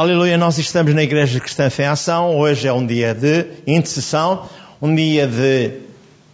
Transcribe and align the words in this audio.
Aleluia, 0.00 0.38
nós 0.38 0.58
estamos 0.58 0.94
na 0.94 1.02
Igreja 1.02 1.40
Cristã 1.40 1.68
Fé 1.68 1.88
Ação. 1.88 2.36
Hoje 2.38 2.68
é 2.68 2.72
um 2.72 2.86
dia 2.86 3.12
de 3.12 3.46
intercessão, 3.66 4.48
um 4.80 4.94
dia 4.94 5.26
de 5.26 5.72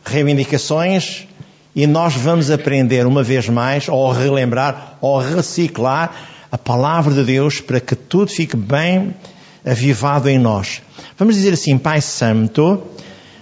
reivindicações 0.05 1.27
e 1.75 1.87
nós 1.87 2.13
vamos 2.13 2.51
aprender 2.51 3.07
uma 3.07 3.23
vez 3.23 3.49
mais, 3.49 3.89
ou 3.89 4.13
relembrar, 4.13 4.99
ou 5.01 5.19
reciclar 5.19 6.15
a 6.53 6.59
palavra 6.59 7.15
de 7.15 7.25
Deus 7.25 7.63
para 7.63 7.81
que 7.81 7.97
tudo 7.97 8.31
fique 8.31 8.55
bem 8.55 9.15
avivado 9.65 10.29
em 10.29 10.39
nós. 10.39 10.83
Vamos 11.17 11.35
dizer 11.35 11.55
assim, 11.55 11.79
Pai 11.79 12.03
Santo, 12.03 12.83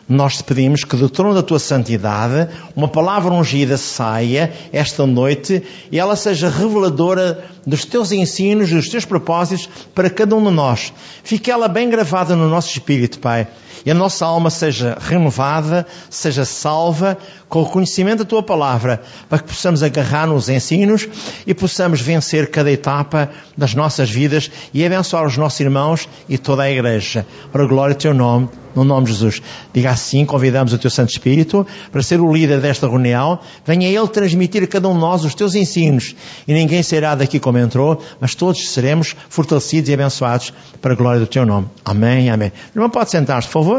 nós 0.08 0.36
te 0.36 0.44
pedimos 0.44 0.84
que 0.84 0.96
do 0.96 1.08
trono 1.08 1.34
da 1.34 1.42
tua 1.42 1.58
santidade 1.58 2.48
uma 2.74 2.88
palavra 2.88 3.32
ungida 3.32 3.76
saia 3.76 4.52
esta 4.72 5.06
noite 5.06 5.62
e 5.90 5.98
ela 5.98 6.16
seja 6.16 6.48
reveladora 6.48 7.44
dos 7.66 7.84
teus 7.84 8.12
ensinos, 8.12 8.70
dos 8.70 8.88
teus 8.88 9.04
propósitos 9.04 9.68
para 9.94 10.10
cada 10.10 10.34
um 10.34 10.44
de 10.44 10.50
nós. 10.50 10.92
Fique 11.22 11.50
ela 11.50 11.68
bem 11.68 11.88
gravada 11.88 12.34
no 12.34 12.48
nosso 12.48 12.70
espírito, 12.70 13.18
Pai. 13.18 13.46
E 13.85 13.91
a 13.91 13.95
nossa 13.95 14.25
alma 14.25 14.50
seja 14.50 14.96
renovada, 15.00 15.86
seja 16.09 16.45
salva 16.45 17.18
com 17.49 17.63
o 17.63 17.67
conhecimento 17.67 18.21
da 18.21 18.25
tua 18.25 18.43
palavra, 18.43 19.03
para 19.29 19.39
que 19.39 19.49
possamos 19.49 19.82
agarrar 19.82 20.27
nos 20.27 20.49
ensinos 20.49 21.08
e 21.46 21.53
possamos 21.53 22.00
vencer 22.00 22.50
cada 22.50 22.71
etapa 22.71 23.31
das 23.57 23.75
nossas 23.75 24.11
vidas 24.11 24.50
e 24.72 24.85
abençoar 24.85 25.27
os 25.27 25.36
nossos 25.36 25.61
irmãos 25.61 26.08
e 26.29 26.39
toda 26.39 26.63
a 26.63 26.71
igreja. 26.71 27.27
Para 27.50 27.64
a 27.64 27.67
glória 27.67 27.95
do 27.95 27.99
teu 27.99 28.14
nome, 28.14 28.49
no 28.75 28.85
nome 28.85 29.07
de 29.07 29.13
Jesus. 29.13 29.43
Diga 29.72 29.91
assim, 29.91 30.25
convidamos 30.25 30.72
o 30.72 30.79
teu 30.79 30.91
Santo 30.91 31.11
Espírito 31.11 31.67
para 31.91 32.03
ser 32.03 32.20
o 32.20 32.33
líder 32.33 32.61
desta 32.61 32.89
reunião. 32.89 33.39
Venha 33.67 33.89
ele 33.89 34.08
transmitir 34.08 34.62
a 34.62 34.67
cada 34.67 34.89
um 34.89 34.94
de 34.94 35.00
nós 35.00 35.25
os 35.25 35.34
teus 35.34 35.55
ensinos. 35.55 36.14
E 36.47 36.53
ninguém 36.53 36.83
será 36.83 37.14
daqui 37.14 37.39
como 37.39 37.58
entrou, 37.58 38.03
mas 38.20 38.34
todos 38.34 38.70
seremos 38.70 39.14
fortalecidos 39.28 39.91
e 39.91 39.94
abençoados 39.94 40.53
para 40.80 40.92
a 40.92 40.97
glória 40.97 41.20
do 41.20 41.27
teu 41.27 41.44
nome. 41.44 41.69
Amém, 41.84 42.30
amém. 42.30 42.53
Irmão, 42.75 42.91
pode 42.91 43.11
sentar-se, 43.11 43.48
por 43.48 43.64
favor. 43.64 43.72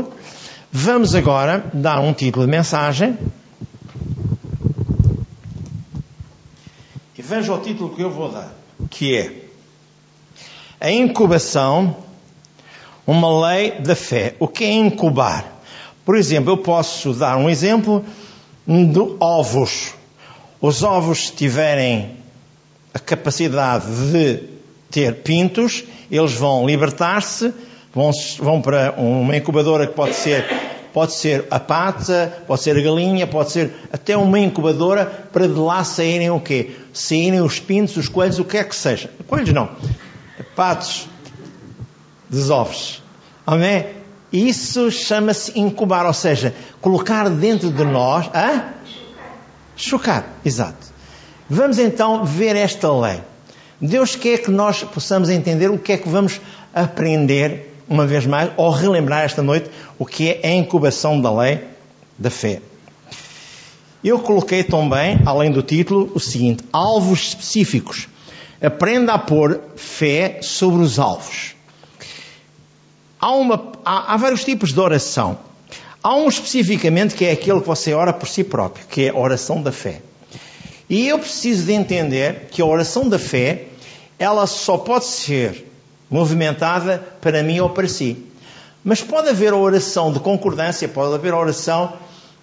Vamos 0.72 1.14
agora 1.14 1.70
dar 1.74 2.00
um 2.00 2.14
título 2.14 2.46
de 2.46 2.52
mensagem. 2.52 3.18
E 7.18 7.22
veja 7.22 7.54
o 7.54 7.60
título 7.60 7.96
que 7.96 8.02
eu 8.02 8.10
vou 8.10 8.32
dar, 8.32 8.54
que 8.90 9.16
é 9.16 9.46
A 10.80 10.92
Incubação 10.92 11.96
uma 13.06 13.48
lei 13.48 13.72
da 13.80 13.96
fé. 13.96 14.36
O 14.40 14.48
que 14.48 14.64
é 14.64 14.72
incubar? 14.72 15.46
Por 16.06 16.16
exemplo, 16.16 16.52
eu 16.52 16.58
posso 16.58 17.14
dar 17.14 17.38
um 17.38 17.50
exemplo 17.50 18.04
de 18.68 19.16
ovos. 19.20 19.94
Os 20.60 20.84
ovos, 20.84 21.28
se 21.28 21.34
tiverem 21.34 22.18
a 22.94 23.00
capacidade 23.00 23.86
de 24.12 24.44
ter 24.90 25.16
pintos, 25.16 25.84
eles 26.10 26.34
vão 26.34 26.66
libertar-se, 26.66 27.54
vão, 27.94 28.12
vão 28.40 28.62
para 28.62 28.94
uma 28.98 29.36
incubadora 29.36 29.88
que 29.88 29.94
pode 29.94 30.16
ser, 30.16 30.46
pode 30.92 31.14
ser 31.14 31.46
a 31.52 31.60
pata, 31.60 32.44
pode 32.48 32.62
ser 32.62 32.78
a 32.78 32.82
galinha, 32.82 33.28
pode 33.28 33.52
ser 33.52 33.74
até 33.92 34.18
uma 34.18 34.40
incubadora 34.40 35.06
para 35.32 35.48
de 35.48 35.54
lá 35.54 35.84
saírem 35.84 36.30
o 36.30 36.40
quê? 36.40 36.72
Saírem 36.92 37.42
os 37.42 37.60
pintos, 37.60 37.98
os 37.98 38.08
coelhos, 38.08 38.40
o 38.40 38.46
que 38.46 38.58
é 38.58 38.64
que 38.64 38.76
seja. 38.76 39.10
Coelhos 39.28 39.54
não. 39.54 39.70
Patos, 40.56 41.08
dos. 42.30 43.02
Amém? 43.46 43.86
Isso 44.32 44.90
chama-se 44.90 45.60
incubar, 45.60 46.08
ou 46.08 46.14
seja, 46.14 46.56
colocar 46.82 47.30
dentro 47.30 47.70
de 47.70 47.84
nós, 47.84 48.30
a 48.34 48.74
chocar, 49.76 50.26
exato. 50.44 50.88
Vamos 51.48 51.78
então 51.78 52.26
ver 52.26 52.56
esta 52.56 52.92
lei. 52.92 53.22
Deus 53.80 54.16
quer 54.16 54.40
que 54.40 54.50
nós 54.50 54.84
possamos 54.84 55.30
entender 55.30 55.70
o 55.70 55.78
que 55.78 55.92
é 55.92 55.98
que 55.98 56.10
vamos 56.10 56.42
aprender, 56.74 57.73
uma 57.88 58.06
vez 58.06 58.26
mais, 58.26 58.52
ou 58.58 58.70
relembrar 58.70 59.24
esta 59.24 59.42
noite, 59.42 59.70
o 59.98 60.06
que 60.06 60.30
é 60.30 60.48
a 60.48 60.56
incubação 60.56 61.20
da 61.20 61.32
lei 61.32 61.62
da 62.18 62.30
fé. 62.30 62.62
Eu 64.04 64.20
coloquei 64.20 64.64
também, 64.64 65.20
além 65.26 65.52
do 65.52 65.62
título, 65.62 66.12
o 66.14 66.20
seguinte: 66.20 66.64
alvos 66.72 67.30
específicos. 67.30 68.10
Aprenda 68.62 69.14
a 69.14 69.20
pôr 69.20 69.60
fé 69.76 70.40
sobre 70.42 70.82
os 70.82 71.00
alvos. 71.00 71.56
Há, 73.20 73.32
uma, 73.32 73.72
há, 73.84 74.14
há 74.14 74.18
vários 74.18 74.44
tipos 74.44 74.74
de 74.74 74.80
oração. 74.80 75.38
Há 76.02 76.16
um 76.16 76.28
especificamente 76.28 77.16
que 77.16 77.26
é 77.26 77.32
aquele 77.32 77.62
que 77.62 77.68
você 77.68 77.94
ora 77.94 78.12
por 78.12 78.28
si 78.28 78.44
próprio, 78.44 78.86
que 78.88 79.04
é 79.04 79.10
a 79.10 79.18
oração 79.18 79.62
da 79.62 79.72
fé. 79.72 80.02
E 80.90 81.08
eu 81.08 81.18
preciso 81.18 81.66
de 81.66 81.72
entender 81.72 82.48
que 82.52 82.62
a 82.62 82.66
oração 82.66 83.08
da 83.08 83.18
fé, 83.18 83.68
ela 84.20 84.46
só 84.46 84.78
pode 84.78 85.06
ser 85.06 85.66
movimentada 86.14 87.04
para 87.20 87.42
mim 87.42 87.60
ou 87.60 87.72
para 87.72 87.88
si. 87.88 88.24
Mas 88.84 89.02
pode 89.02 89.30
haver 89.30 89.52
a 89.52 89.58
oração 89.58 90.14
de 90.14 90.20
concordância, 90.20 90.88
pode 90.88 91.16
haver 91.16 91.34
a 91.34 91.40
oração 91.40 91.94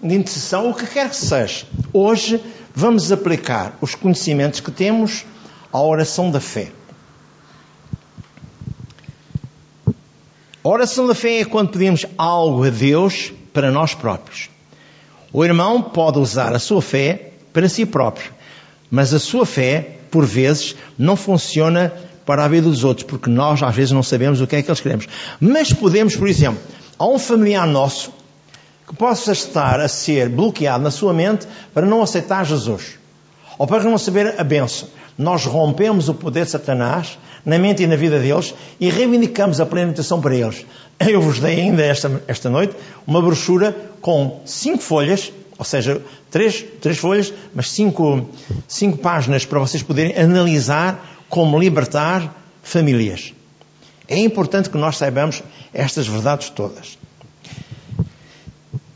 de 0.03 0.13
intercessão, 0.13 0.69
o 0.69 0.73
que 0.73 0.85
quer 0.85 1.09
que 1.09 1.15
seja. 1.15 1.65
Hoje 1.93 2.43
vamos 2.75 3.13
aplicar 3.13 3.77
os 3.79 3.95
conhecimentos 3.95 4.59
que 4.59 4.71
temos 4.71 5.23
à 5.71 5.81
oração 5.81 6.29
da 6.29 6.41
fé. 6.41 6.69
A 10.61 10.67
oração 10.67 11.07
da 11.07 11.15
fé 11.15 11.39
é 11.39 11.45
quando 11.45 11.69
pedimos 11.69 12.05
algo 12.17 12.65
a 12.65 12.69
Deus 12.69 13.31
para 13.53 13.71
nós 13.71 13.93
próprios. 13.93 14.49
O 15.31 15.45
irmão 15.45 15.81
pode 15.81 16.19
usar 16.19 16.53
a 16.53 16.59
sua 16.59 16.81
fé 16.81 17.31
para 17.53 17.69
si 17.69 17.85
próprio, 17.85 18.33
mas 18.89 19.13
a 19.13 19.19
sua 19.19 19.45
fé, 19.45 19.95
por 20.11 20.25
vezes, 20.25 20.75
não 20.99 21.15
funciona 21.15 22.10
para 22.25 22.45
a 22.45 22.47
vida 22.47 22.69
dos 22.69 22.83
outros, 22.83 23.05
porque 23.05 23.29
nós 23.29 23.61
às 23.63 23.75
vezes 23.75 23.91
não 23.91 24.03
sabemos 24.03 24.41
o 24.41 24.47
que 24.47 24.55
é 24.55 24.61
que 24.61 24.69
eles 24.69 24.81
queremos. 24.81 25.07
Mas 25.39 25.73
podemos, 25.73 26.15
por 26.15 26.27
exemplo, 26.27 26.61
a 26.97 27.05
um 27.07 27.17
familiar 27.17 27.67
nosso 27.67 28.11
que 28.87 28.95
possa 28.95 29.31
estar 29.31 29.79
a 29.79 29.87
ser 29.87 30.29
bloqueado 30.29 30.83
na 30.83 30.91
sua 30.91 31.13
mente 31.13 31.47
para 31.73 31.85
não 31.85 32.01
aceitar 32.01 32.45
Jesus, 32.45 32.99
ou 33.57 33.65
para 33.65 33.83
não 33.83 33.97
saber 33.97 34.35
a 34.37 34.43
benção. 34.43 34.87
Nós 35.17 35.45
rompemos 35.45 36.09
o 36.09 36.13
poder 36.13 36.45
de 36.45 36.51
Satanás 36.51 37.17
na 37.45 37.57
mente 37.57 37.83
e 37.83 37.87
na 37.87 37.95
vida 37.95 38.19
deles 38.19 38.53
e 38.79 38.89
reivindicamos 38.89 39.59
a 39.59 39.65
plenitude 39.65 40.07
para 40.21 40.35
eles. 40.35 40.65
Eu 40.99 41.21
vos 41.21 41.39
dei 41.39 41.61
ainda 41.61 41.83
esta, 41.83 42.21
esta 42.27 42.49
noite 42.49 42.75
uma 43.05 43.21
brochura 43.21 43.75
com 44.01 44.41
cinco 44.45 44.83
folhas, 44.83 45.31
ou 45.57 45.65
seja, 45.65 46.01
três, 46.29 46.63
três 46.81 46.97
folhas, 46.97 47.33
mas 47.53 47.69
cinco, 47.71 48.29
cinco 48.67 48.97
páginas 48.97 49.45
para 49.45 49.59
vocês 49.59 49.83
poderem 49.83 50.17
analisar 50.17 51.20
como 51.31 51.57
libertar 51.57 52.35
famílias. 52.61 53.33
É 54.05 54.19
importante 54.19 54.69
que 54.69 54.77
nós 54.77 54.97
saibamos 54.97 55.41
estas 55.73 56.05
verdades 56.05 56.49
todas. 56.49 56.99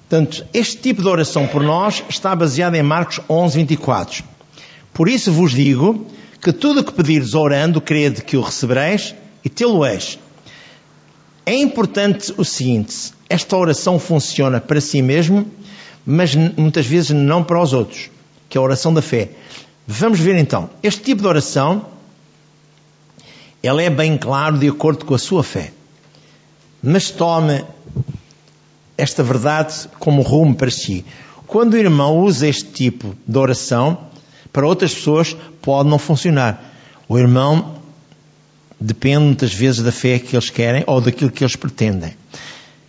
Portanto, 0.01 0.45
este 0.53 0.77
tipo 0.77 1.01
de 1.01 1.07
oração 1.07 1.47
por 1.47 1.63
nós 1.63 2.03
está 2.09 2.35
baseado 2.35 2.75
em 2.75 2.83
Marcos 2.83 3.21
11, 3.29 3.57
24. 3.57 4.23
Por 4.93 5.07
isso 5.07 5.31
vos 5.31 5.53
digo 5.53 6.05
que 6.41 6.51
tudo 6.51 6.81
o 6.81 6.83
que 6.83 6.91
pedires 6.91 7.33
orando, 7.33 7.79
crede 7.79 8.21
que 8.21 8.35
o 8.35 8.41
recebereis 8.41 9.15
e 9.43 9.49
tê-lo-eis. 9.49 10.19
É 11.45 11.55
importante 11.55 12.33
o 12.37 12.43
seguinte: 12.43 13.13
esta 13.29 13.55
oração 13.55 13.97
funciona 13.97 14.59
para 14.59 14.81
si 14.81 15.01
mesmo, 15.01 15.49
mas 16.05 16.35
muitas 16.35 16.85
vezes 16.85 17.11
não 17.11 17.45
para 17.45 17.61
os 17.61 17.71
outros, 17.71 18.09
que 18.49 18.57
é 18.57 18.59
a 18.59 18.63
oração 18.63 18.93
da 18.93 19.01
fé. 19.01 19.29
Vamos 19.87 20.19
ver 20.19 20.35
então. 20.35 20.69
Este 20.83 21.01
tipo 21.01 21.21
de 21.21 21.27
oração, 21.27 21.94
ela 23.67 23.81
é 23.81 23.89
bem 23.89 24.17
claro 24.17 24.57
de 24.57 24.67
acordo 24.67 25.05
com 25.05 25.15
a 25.15 25.19
sua 25.19 25.43
fé. 25.43 25.71
Mas 26.81 27.09
tome 27.09 27.63
esta 28.97 29.23
verdade 29.23 29.89
como 29.99 30.21
rumo 30.21 30.55
para 30.55 30.69
si. 30.69 31.05
Quando 31.47 31.73
o 31.73 31.77
irmão 31.77 32.19
usa 32.19 32.47
este 32.47 32.65
tipo 32.65 33.15
de 33.27 33.37
oração, 33.37 33.97
para 34.51 34.67
outras 34.67 34.93
pessoas 34.93 35.35
pode 35.61 35.89
não 35.89 35.99
funcionar. 35.99 36.73
O 37.07 37.17
irmão 37.17 37.75
depende 38.79 39.25
muitas 39.25 39.53
vezes 39.53 39.81
da 39.81 39.91
fé 39.91 40.19
que 40.19 40.35
eles 40.35 40.49
querem 40.49 40.83
ou 40.87 41.01
daquilo 41.01 41.31
que 41.31 41.43
eles 41.43 41.55
pretendem. 41.55 42.13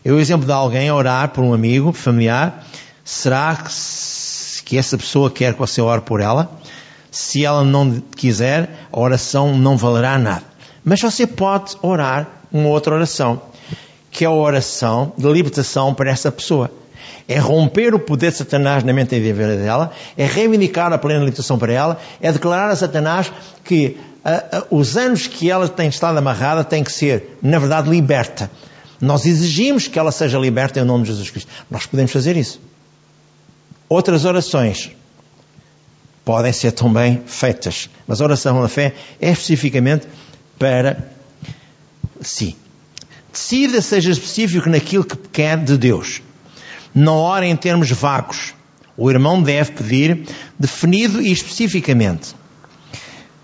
Eu 0.05 0.21
exemplo 0.21 0.47
de 0.47 0.53
alguém 0.53 0.91
orar 0.91 1.31
por 1.31 1.43
um 1.43 1.53
amigo, 1.53 1.93
familiar, 1.93 2.67
será 3.05 3.57
que, 3.57 4.63
que 4.65 4.79
essa 4.79 4.97
pessoa 4.97 5.31
quer 5.31 5.55
que 5.55 5.59
você 5.59 5.81
ore 5.81 6.03
por 6.03 6.21
ela? 6.21 6.51
Se 7.11 7.45
ela 7.45 7.65
não 7.65 8.01
quiser, 8.15 8.87
a 8.93 9.01
oração 9.01 9.57
não 9.57 9.77
valerá 9.77 10.19
nada. 10.19 10.56
Mas 10.89 11.03
você 11.03 11.27
pode 11.27 11.77
orar 11.83 12.29
uma 12.51 12.69
outra 12.69 12.95
oração, 12.95 13.43
que 14.09 14.25
é 14.25 14.29
a 14.29 14.31
oração 14.31 15.13
de 15.19 15.27
libertação 15.31 15.93
para 15.93 16.11
essa 16.11 16.31
pessoa 16.33 16.71
é 17.29 17.39
romper 17.39 17.95
o 17.95 17.99
poder 17.99 18.31
de 18.31 18.39
Satanás 18.39 18.85
na 18.85 18.93
mente 18.93 19.15
e 19.15 19.19
na 19.19 19.35
vida 19.35 19.57
dela, 19.57 19.93
é 20.17 20.25
reivindicar 20.25 20.93
a 20.93 20.99
plena 20.99 21.21
libertação 21.21 21.59
para 21.59 21.73
ela, 21.73 22.01
é 22.21 22.31
declarar 22.31 22.71
a 22.71 22.77
Satanás 22.77 23.33
que 23.65 23.99
uh, 24.25 24.59
uh, 24.59 24.79
os 24.79 24.97
anos 24.97 25.27
que 25.27 25.51
ela 25.51 25.69
tem 25.69 25.89
estado 25.89 26.17
amarrada 26.19 26.63
têm 26.63 26.85
que 26.85 26.93
ser, 26.93 27.37
na 27.43 27.59
verdade, 27.59 27.91
liberta. 27.91 28.51
Nós 29.01 29.27
exigimos 29.27 29.89
que 29.89 29.99
ela 29.99 30.13
seja 30.13 30.39
liberta 30.39 30.81
em 30.81 30.85
nome 30.85 31.03
de 31.03 31.11
Jesus 31.11 31.31
Cristo. 31.31 31.51
Nós 31.71 31.85
podemos 31.85 32.13
fazer 32.13 32.37
isso. 32.37 32.61
Outras 33.89 34.25
orações 34.25 34.91
podem 36.25 36.53
ser 36.53 36.73
também 36.73 37.23
feitas, 37.27 37.91
mas 38.07 38.21
a 38.21 38.25
oração 38.25 38.63
da 38.63 38.69
fé 38.69 38.95
é 39.21 39.31
especificamente 39.31 40.07
para 40.59 41.11
si. 42.21 42.57
Decida, 43.33 43.83
seja 43.83 44.11
específico 44.11 44.69
naquilo 44.69 45.05
que 45.05 45.17
quer 45.17 45.63
de 45.63 45.77
Deus. 45.77 46.23
Não 46.95 47.17
ore 47.17 47.47
em 47.47 47.57
termos 47.57 47.91
vagos. 47.91 48.55
O 48.97 49.11
irmão 49.11 49.43
deve 49.43 49.73
pedir 49.73 50.27
definido 50.59 51.21
e 51.21 51.31
especificamente. 51.31 52.35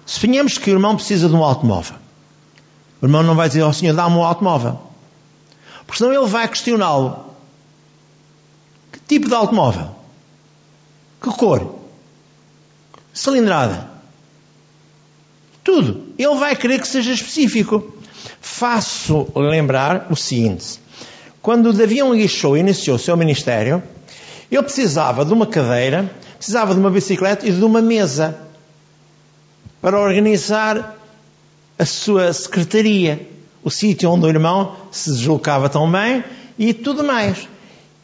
Suponhamos 0.06 0.56
que 0.56 0.70
o 0.70 0.74
irmão 0.74 0.96
precisa 0.96 1.28
de 1.28 1.34
um 1.34 1.44
automóvel. 1.44 1.96
O 3.00 3.06
irmão 3.06 3.22
não 3.22 3.34
vai 3.34 3.48
dizer 3.48 3.62
ao 3.62 3.70
oh, 3.70 3.72
Senhor, 3.72 3.94
dá-me 3.94 4.16
um 4.16 4.24
automóvel. 4.24 4.80
Porque 5.86 5.98
senão 5.98 6.14
ele 6.14 6.26
vai 6.26 6.48
questioná-lo. 6.48 7.34
Que 8.92 9.00
tipo 9.00 9.28
de 9.28 9.34
automóvel? 9.34 9.90
Que 11.20 11.30
cor? 11.30 11.80
Cilindrada? 13.12 13.90
Tudo. 15.62 16.11
Ele 16.22 16.36
vai 16.36 16.54
querer 16.54 16.80
que 16.80 16.86
seja 16.86 17.12
específico. 17.12 17.94
Faço 18.40 19.26
lembrar 19.34 20.06
o 20.10 20.16
seguinte: 20.16 20.80
quando 21.40 21.72
Davi 21.72 22.00
Anguichou 22.00 22.56
iniciou 22.56 22.96
o 22.96 22.98
seu 22.98 23.16
ministério, 23.16 23.82
ele 24.50 24.62
precisava 24.62 25.24
de 25.24 25.32
uma 25.32 25.46
cadeira, 25.46 26.10
precisava 26.36 26.74
de 26.74 26.80
uma 26.80 26.90
bicicleta 26.90 27.48
e 27.48 27.50
de 27.50 27.64
uma 27.64 27.82
mesa 27.82 28.38
para 29.80 29.98
organizar 29.98 30.96
a 31.76 31.84
sua 31.84 32.32
secretaria, 32.32 33.28
o 33.64 33.70
sítio 33.70 34.10
onde 34.10 34.26
o 34.26 34.28
irmão 34.28 34.76
se 34.92 35.10
deslocava 35.10 35.68
tão 35.68 35.90
bem 35.90 36.22
e 36.56 36.72
tudo 36.72 37.02
mais. 37.02 37.48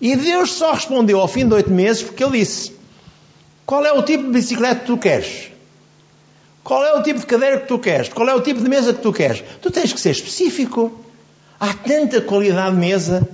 E 0.00 0.16
Deus 0.16 0.52
só 0.52 0.72
respondeu 0.72 1.20
ao 1.20 1.28
fim 1.28 1.46
de 1.46 1.54
oito 1.54 1.70
meses 1.70 2.02
porque 2.02 2.24
ele 2.24 2.38
disse: 2.38 2.72
Qual 3.64 3.84
é 3.84 3.92
o 3.92 4.02
tipo 4.02 4.24
de 4.24 4.30
bicicleta 4.30 4.80
que 4.80 4.86
tu 4.86 4.96
queres? 4.96 5.47
Qual 6.68 6.84
é 6.84 6.92
o 6.92 7.02
tipo 7.02 7.18
de 7.18 7.24
cadeira 7.24 7.60
que 7.60 7.66
tu 7.66 7.78
queres? 7.78 8.10
Qual 8.10 8.28
é 8.28 8.34
o 8.34 8.42
tipo 8.42 8.60
de 8.60 8.68
mesa 8.68 8.92
que 8.92 9.00
tu 9.00 9.10
queres? 9.10 9.42
Tu 9.62 9.70
tens 9.70 9.90
que 9.90 9.98
ser 9.98 10.10
específico. 10.10 11.02
Há 11.58 11.72
tanta 11.72 12.20
qualidade 12.20 12.74
de 12.74 12.76
mesa, 12.78 13.26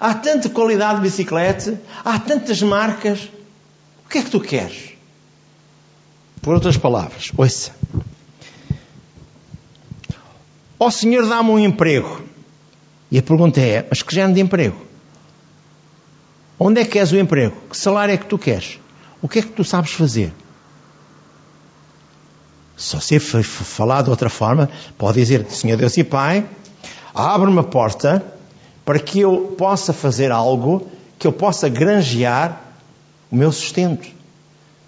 há 0.00 0.14
tanta 0.14 0.48
qualidade 0.48 0.96
de 0.96 1.02
bicicleta, 1.02 1.78
há 2.02 2.18
tantas 2.18 2.62
marcas. 2.62 3.28
O 4.06 4.08
que 4.08 4.16
é 4.16 4.22
que 4.22 4.30
tu 4.30 4.40
queres? 4.40 4.94
Por 6.40 6.54
outras 6.54 6.78
palavras, 6.78 7.30
ouça. 7.36 7.72
Ó 10.80 10.86
oh, 10.86 10.90
Senhor, 10.90 11.28
dá-me 11.28 11.50
um 11.50 11.58
emprego. 11.58 12.22
E 13.10 13.18
a 13.18 13.22
pergunta 13.22 13.60
é: 13.60 13.86
mas 13.90 14.00
que 14.00 14.14
género 14.14 14.32
de 14.32 14.40
emprego? 14.40 14.80
Onde 16.58 16.80
é 16.80 16.84
que 16.86 16.92
queres 16.92 17.12
o 17.12 17.18
emprego? 17.18 17.54
Que 17.68 17.76
salário 17.76 18.14
é 18.14 18.16
que 18.16 18.24
tu 18.24 18.38
queres? 18.38 18.80
O 19.20 19.28
que 19.28 19.40
é 19.40 19.42
que 19.42 19.48
tu 19.48 19.62
sabes 19.62 19.90
fazer? 19.90 20.32
Só 22.78 23.00
se 23.00 23.18
falar 23.18 24.02
de 24.02 24.10
outra 24.10 24.30
forma, 24.30 24.70
pode 24.96 25.18
dizer, 25.18 25.44
Senhor 25.50 25.76
Deus 25.76 25.96
e 25.96 26.04
Pai, 26.04 26.46
abre 27.12 27.50
uma 27.50 27.64
porta 27.64 28.24
para 28.84 29.00
que 29.00 29.18
eu 29.18 29.56
possa 29.58 29.92
fazer 29.92 30.30
algo, 30.30 30.86
que 31.18 31.26
eu 31.26 31.32
possa 31.32 31.68
granjear 31.68 32.62
o 33.32 33.34
meu 33.34 33.50
sustento. 33.50 34.08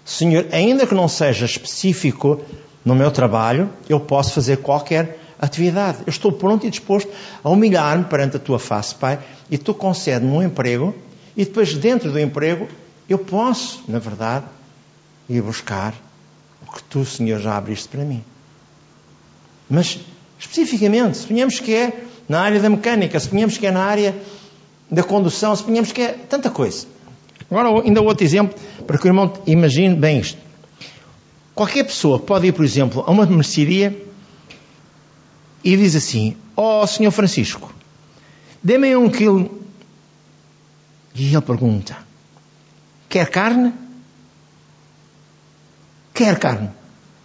Senhor, 0.05 0.47
ainda 0.53 0.87
que 0.87 0.95
não 0.95 1.09
seja 1.09 1.45
específico 1.45 2.39
no 2.85 2.95
meu 2.95 3.11
trabalho, 3.11 3.69
eu 3.89 3.99
posso 3.99 4.31
fazer 4.31 4.59
qualquer 4.59 5.19
atividade. 5.37 5.97
Eu 6.07 6.11
estou 6.11 6.31
pronto 6.31 6.65
e 6.65 6.69
disposto 6.69 7.11
a 7.43 7.49
humilhar-me 7.49 8.05
perante 8.05 8.37
a 8.37 8.39
tua 8.39 8.57
face, 8.57 8.95
Pai, 8.95 9.19
e 9.51 9.57
tu 9.57 9.73
concede-me 9.73 10.31
um 10.31 10.41
emprego, 10.41 10.95
e 11.35 11.43
depois, 11.43 11.73
dentro 11.73 12.09
do 12.09 12.19
emprego, 12.19 12.69
eu 13.09 13.17
posso, 13.17 13.83
na 13.85 13.99
verdade, 13.99 14.45
ir 15.29 15.41
buscar 15.41 15.93
o 16.71 16.75
que 16.75 16.83
tu, 16.83 17.03
Senhor, 17.03 17.39
já 17.39 17.57
abriste 17.57 17.89
para 17.89 18.05
mim. 18.05 18.23
Mas, 19.69 19.99
especificamente, 20.39 21.17
suponhamos 21.17 21.59
que 21.59 21.73
é 21.73 22.05
na 22.29 22.39
área 22.39 22.61
da 22.61 22.69
mecânica, 22.69 23.19
suponhamos 23.19 23.57
que 23.57 23.67
é 23.67 23.71
na 23.71 23.83
área 23.83 24.15
da 24.89 25.03
condução, 25.03 25.53
suponhamos 25.55 25.91
que 25.91 26.01
é 26.01 26.13
tanta 26.13 26.49
coisa. 26.49 26.87
Agora, 27.49 27.85
ainda 27.85 28.01
outro 28.01 28.23
exemplo, 28.23 28.57
para 28.87 28.97
que 28.97 29.05
o 29.05 29.09
irmão 29.09 29.33
imagine 29.45 29.95
bem 29.95 30.19
isto. 30.19 30.37
Qualquer 31.53 31.83
pessoa 31.83 32.17
pode 32.17 32.47
ir, 32.47 32.53
por 32.53 32.63
exemplo, 32.63 33.03
a 33.05 33.11
uma 33.11 33.25
mercearia 33.25 34.05
e 35.61 35.75
diz 35.75 35.95
assim: 35.95 36.37
Ó 36.55 36.81
oh, 36.81 36.87
Senhor 36.87 37.11
Francisco, 37.11 37.73
dê-me 38.63 38.95
um 38.95 39.09
quilo. 39.09 39.59
E 41.13 41.33
ele 41.33 41.41
pergunta: 41.41 41.97
Quer 43.09 43.29
carne? 43.29 43.73
Quer 46.21 46.37
carne. 46.37 46.69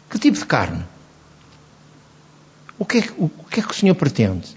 Que 0.09 0.19
tipo 0.19 0.39
de 0.39 0.47
carne? 0.47 0.83
O 2.79 2.85
que, 2.87 2.97
é, 2.97 3.05
o 3.19 3.29
que 3.29 3.61
é 3.61 3.63
que 3.63 3.71
o 3.71 3.75
Senhor 3.75 3.95
pretende? 3.95 4.57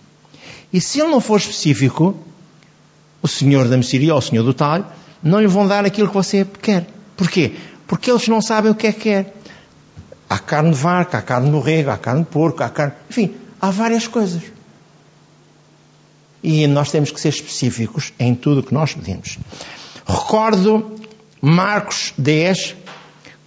E 0.72 0.80
se 0.80 1.02
ele 1.02 1.10
não 1.10 1.20
for 1.20 1.42
específico, 1.42 2.18
o 3.22 3.28
Senhor 3.28 3.68
da 3.68 3.76
mercearia 3.76 4.14
ou 4.14 4.20
o 4.20 4.22
Senhor 4.22 4.44
do 4.44 4.54
talho 4.54 4.86
não 5.22 5.42
lhe 5.42 5.48
vão 5.48 5.68
dar 5.68 5.84
aquilo 5.84 6.08
que 6.08 6.14
você 6.14 6.48
quer. 6.62 6.88
Porquê? 7.18 7.54
Porque 7.86 8.10
eles 8.10 8.30
não 8.30 8.42
sabem 8.42 8.72
o 8.72 8.76
que 8.76 8.88
é 8.88 8.94
que 8.94 9.02
quer. 9.02 9.36
Há 10.30 10.40
carne 10.40 10.72
de 10.72 10.78
vaca, 10.78 11.18
há 11.18 11.22
carne 11.22 11.48
de 11.48 11.52
borrego, 11.52 11.90
há 11.90 11.98
carne 11.98 12.24
de 12.24 12.30
porco, 12.30 12.64
há 12.64 12.70
carne. 12.70 12.94
Enfim, 13.10 13.36
há 13.60 13.70
várias 13.72 14.08
coisas. 14.08 14.42
E 16.42 16.66
nós 16.66 16.90
temos 16.92 17.12
que 17.12 17.20
ser 17.20 17.28
específicos 17.28 18.14
em 18.18 18.34
tudo 18.34 18.62
o 18.62 18.64
que 18.64 18.74
nós 18.74 18.94
pedimos. 18.94 19.38
Recordo 20.08 20.96
Marcos 21.42 22.14
10, 22.18 22.78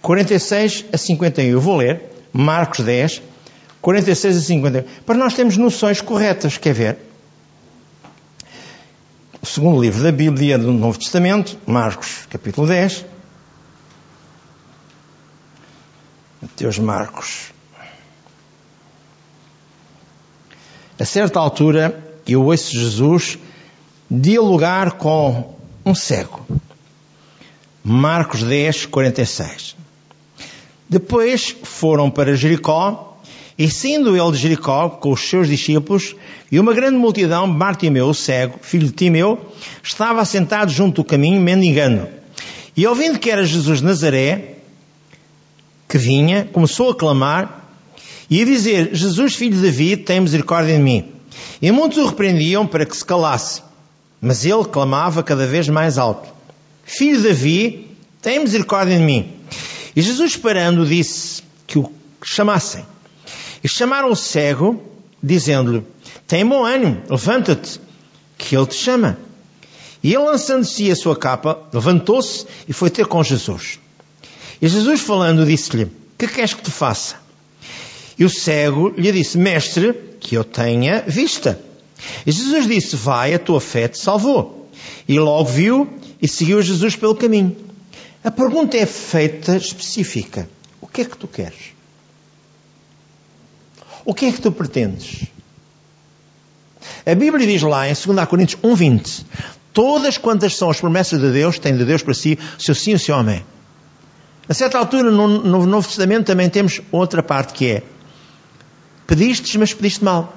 46 0.03 0.85
a 0.91 0.97
51. 0.97 1.49
Eu 1.49 1.61
vou 1.61 1.77
ler 1.77 2.03
Marcos 2.33 2.81
10, 2.81 3.21
46 3.81 4.35
a 4.37 4.41
51. 4.41 4.83
Para 5.05 5.15
nós 5.15 5.33
termos 5.33 5.55
noções 5.55 6.01
corretas, 6.01 6.57
quer 6.57 6.73
ver? 6.73 6.97
O 9.41 9.45
segundo 9.45 9.81
livro 9.81 10.03
da 10.03 10.11
Bíblia 10.11 10.59
do 10.59 10.73
Novo 10.73 10.99
Testamento, 10.99 11.57
Marcos, 11.65 12.27
capítulo 12.29 12.67
10. 12.67 13.05
Mateus 16.41 16.77
Marcos. 16.79 17.53
A 20.99 21.05
certa 21.05 21.39
altura, 21.39 22.19
eu 22.27 22.43
ouço 22.43 22.73
Jesus 22.73 23.37
dialogar 24.11 24.91
com 24.97 25.57
um 25.85 25.95
cego. 25.95 26.45
Marcos 27.81 28.43
10, 28.43 28.85
46. 28.87 29.82
Depois 30.93 31.55
foram 31.63 32.07
para 32.07 32.35
Jericó, 32.35 33.17
e 33.57 33.67
sendo 33.67 34.15
ele 34.15 34.31
de 34.31 34.37
Jericó 34.37 34.89
com 34.89 35.11
os 35.11 35.21
seus 35.21 35.47
discípulos, 35.47 36.15
e 36.51 36.59
uma 36.59 36.71
grande 36.71 36.97
multidão, 36.97 37.51
Bartimeu, 37.51 38.09
o 38.09 38.13
cego, 38.13 38.59
filho 38.61 38.85
de 38.85 38.93
Timeu, 38.93 39.43
estava 39.81 40.21
assentado 40.21 40.71
junto 40.71 41.01
do 41.01 41.03
caminho, 41.03 41.41
mendigando. 41.41 42.07
E 42.77 42.85
ouvindo 42.85 43.17
que 43.17 43.31
era 43.31 43.43
Jesus 43.43 43.79
de 43.79 43.85
Nazaré, 43.85 44.57
que 45.89 45.97
vinha, 45.97 46.47
começou 46.53 46.91
a 46.91 46.95
clamar 46.95 47.67
e 48.29 48.43
a 48.43 48.45
dizer: 48.45 48.91
Jesus, 48.93 49.33
filho 49.33 49.55
de 49.55 49.63
Davi, 49.63 49.97
tem 49.97 50.21
misericórdia 50.21 50.77
de 50.77 50.83
mim. 50.83 51.05
E 51.59 51.71
muitos 51.71 51.97
o 51.97 52.05
repreendiam 52.05 52.67
para 52.67 52.85
que 52.85 52.95
se 52.95 53.03
calasse. 53.03 53.63
Mas 54.21 54.45
ele 54.45 54.63
clamava 54.65 55.23
cada 55.23 55.47
vez 55.47 55.67
mais 55.67 55.97
alto: 55.97 56.29
Filho 56.83 57.17
de 57.17 57.29
Davi, 57.29 57.87
tem 58.21 58.41
misericórdia 58.41 58.95
de 58.95 59.03
mim. 59.03 59.42
E 59.95 60.01
Jesus, 60.01 60.35
parando, 60.35 60.85
disse 60.85 61.43
que 61.67 61.77
o 61.77 61.91
chamassem. 62.23 62.85
E 63.63 63.67
chamaram 63.67 64.11
o 64.11 64.15
cego, 64.15 64.81
dizendo-lhe: 65.21 65.83
Tem 66.27 66.45
bom 66.45 66.63
ânimo, 66.63 67.01
levanta-te, 67.09 67.79
que 68.37 68.55
ele 68.55 68.65
te 68.65 68.75
chama. 68.75 69.17
E 70.03 70.13
ele, 70.13 70.23
lançando-se 70.23 70.91
a 70.91 70.95
sua 70.95 71.15
capa, 71.15 71.61
levantou-se 71.71 72.45
e 72.67 72.73
foi 72.73 72.89
ter 72.89 73.05
com 73.05 73.23
Jesus. 73.23 73.79
E 74.61 74.67
Jesus, 74.67 75.01
falando, 75.01 75.45
disse-lhe: 75.45 75.89
Que 76.17 76.27
queres 76.27 76.53
que 76.53 76.61
te 76.61 76.71
faça? 76.71 77.15
E 78.17 78.25
o 78.25 78.29
cego 78.29 78.93
lhe 78.97 79.11
disse: 79.11 79.37
Mestre, 79.37 79.93
que 80.19 80.35
eu 80.35 80.43
tenha 80.43 81.03
vista. 81.07 81.59
E 82.25 82.31
Jesus 82.31 82.67
disse: 82.67 82.95
Vai, 82.95 83.33
a 83.33 83.39
tua 83.39 83.61
fé 83.61 83.87
te 83.87 83.97
salvou. 83.97 84.69
E 85.07 85.19
logo 85.19 85.49
viu 85.49 85.87
e 86.21 86.27
seguiu 86.27 86.61
Jesus 86.61 86.95
pelo 86.95 87.15
caminho. 87.15 87.55
A 88.23 88.31
pergunta 88.31 88.77
é 88.77 88.85
feita 88.85 89.57
específica. 89.57 90.47
O 90.79 90.87
que 90.87 91.01
é 91.01 91.05
que 91.05 91.17
tu 91.17 91.27
queres? 91.27 91.73
O 94.05 94.13
que 94.13 94.25
é 94.25 94.31
que 94.31 94.41
tu 94.41 94.51
pretendes? 94.51 95.27
A 97.05 97.15
Bíblia 97.15 97.45
diz 97.45 97.61
lá 97.61 97.87
em 97.87 97.93
2 97.93 98.27
Coríntios 98.27 98.61
1,20: 98.61 99.25
Todas 99.73 100.17
quantas 100.17 100.55
são 100.55 100.69
as 100.69 100.79
promessas 100.79 101.19
de 101.19 101.31
Deus, 101.31 101.59
têm 101.59 101.75
de 101.75 101.83
Deus 101.83 102.01
para 102.01 102.13
si 102.13 102.39
seu 102.57 102.73
sim 102.73 102.93
e 102.93 102.99
seu 102.99 103.15
amém. 103.15 103.43
A 104.47 104.53
certa 104.53 104.77
altura, 104.77 105.09
no, 105.09 105.27
no 105.27 105.65
Novo 105.65 105.87
Testamento, 105.87 106.27
também 106.27 106.49
temos 106.49 106.79
outra 106.91 107.21
parte 107.21 107.53
que 107.53 107.71
é: 107.71 107.83
Pedistes, 109.05 109.55
mas 109.57 109.73
pediste 109.73 110.03
mal. 110.03 110.33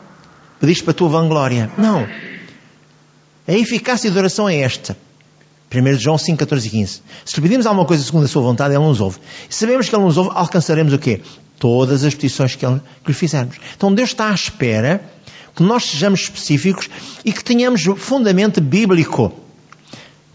Pediste 0.59 0.83
para 0.83 0.93
a 0.93 0.95
tua 0.95 1.09
vanglória. 1.09 1.71
Não. 1.79 2.09
A 3.47 3.53
eficácia 3.53 4.11
da 4.11 4.19
oração 4.19 4.49
é 4.49 4.57
esta. 4.57 4.97
1 5.75 5.99
João 5.99 6.17
5, 6.17 6.39
14 6.39 6.67
e 6.67 6.71
15. 6.71 7.03
Se 7.25 7.37
lhe 7.37 7.43
pedimos 7.43 7.67
alguma 7.67 7.87
coisa 7.87 8.03
segundo 8.03 8.25
a 8.25 8.29
sua 8.29 8.43
vontade, 8.43 8.75
Ele 8.75 8.85
nos 8.85 9.01
ouve. 9.01 9.19
E 9.51 9.55
sabemos 9.55 9.89
que 9.89 9.95
Ele 9.95 10.05
nos 10.05 10.17
ouve, 10.17 10.31
alcançaremos 10.35 10.93
o 10.93 10.99
quê? 10.99 11.21
Todas 11.59 12.05
as 12.05 12.15
petições 12.15 12.55
que, 12.55 12.65
ele, 12.65 12.81
que 13.03 13.09
lhe 13.11 13.15
fizermos. 13.15 13.57
Então 13.77 13.93
Deus 13.93 14.11
está 14.11 14.31
à 14.31 14.35
espera, 14.35 15.03
que 15.55 15.63
nós 15.63 15.85
sejamos 15.85 16.21
específicos 16.21 16.89
e 17.25 17.33
que 17.33 17.43
tenhamos 17.43 17.83
fundamento 17.97 18.61
bíblico. 18.61 19.33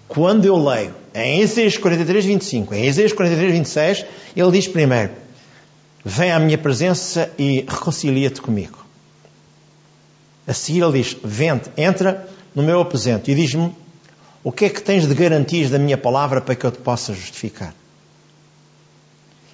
Quando 0.07 0.45
eu 0.45 0.57
leio 0.57 0.93
em 1.13 1.41
Isaías 1.41 1.77
43, 1.77 2.25
25, 2.25 2.73
em 2.73 2.87
Isaías 2.87 3.13
43, 3.13 3.53
26, 3.53 4.05
ele 4.35 4.51
diz 4.51 4.67
primeiro: 4.67 5.11
Vem 6.03 6.31
à 6.31 6.39
minha 6.39 6.57
presença 6.57 7.31
e 7.37 7.63
reconcilia-te 7.67 8.41
comigo. 8.41 8.83
A 10.47 10.53
seguir 10.53 10.81
ele 10.81 11.01
diz: 11.01 11.15
Vente, 11.23 11.69
entra 11.77 12.27
no 12.53 12.63
meu 12.63 12.81
aposento 12.81 13.29
e 13.29 13.35
diz-me 13.35 13.73
o 14.43 14.51
que 14.51 14.65
é 14.65 14.69
que 14.69 14.81
tens 14.81 15.07
de 15.07 15.13
garantias 15.13 15.69
da 15.69 15.77
minha 15.77 15.97
palavra 15.97 16.41
para 16.41 16.55
que 16.55 16.65
eu 16.65 16.71
te 16.71 16.79
possa 16.79 17.13
justificar. 17.13 17.73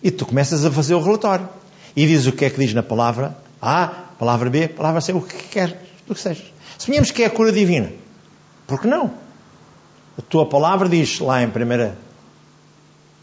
E 0.01 0.11
tu 0.11 0.25
começas 0.25 0.65
a 0.65 0.71
fazer 0.71 0.95
o 0.95 1.01
relatório. 1.01 1.47
E 1.95 2.05
dizes 2.05 2.27
o 2.27 2.31
que 2.31 2.45
é 2.45 2.49
que 2.49 2.59
diz 2.59 2.73
na 2.73 2.83
palavra 2.83 3.35
A, 3.61 3.87
palavra 4.19 4.49
B, 4.49 4.67
palavra 4.67 5.01
C, 5.01 5.11
o 5.13 5.21
que 5.21 5.35
quer, 5.49 5.81
o 6.07 6.13
que 6.13 6.19
seja. 6.19 6.43
Suponhamos 6.77 7.11
que 7.11 7.23
é 7.23 7.25
a 7.25 7.29
cura 7.29 7.51
divina. 7.51 7.91
Por 8.67 8.79
que 8.79 8.87
não? 8.87 9.11
A 10.17 10.21
tua 10.21 10.45
palavra 10.45 10.87
diz 10.87 11.19
lá 11.19 11.41
em 11.41 11.47
1 11.47 11.51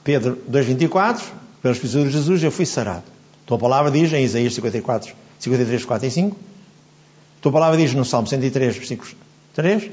Pedro 0.03 0.39
2,24, 0.51 1.23
pelos 1.63 1.79
pisaduras 1.79 2.13
de 2.13 2.19
Jesus 2.19 2.43
eu 2.43 2.51
fui 2.51 2.67
sarado. 2.67 3.05
A 3.45 3.47
tua 3.47 3.59
palavra 3.59 3.91
diz 3.91 4.13
em 4.13 4.25
Isaías 4.25 4.55
54, 4.55 5.15
53, 5.39 5.85
4 5.85 6.07
e 6.07 6.11
5. 6.11 6.37
A 6.37 7.43
tua 7.43 7.53
palavra 7.53 7.79
diz 7.79 7.95
no 7.95 8.05
Salmo 8.05 8.27
103, 8.27 8.77
versículo 8.77 9.11
3. 9.55 9.91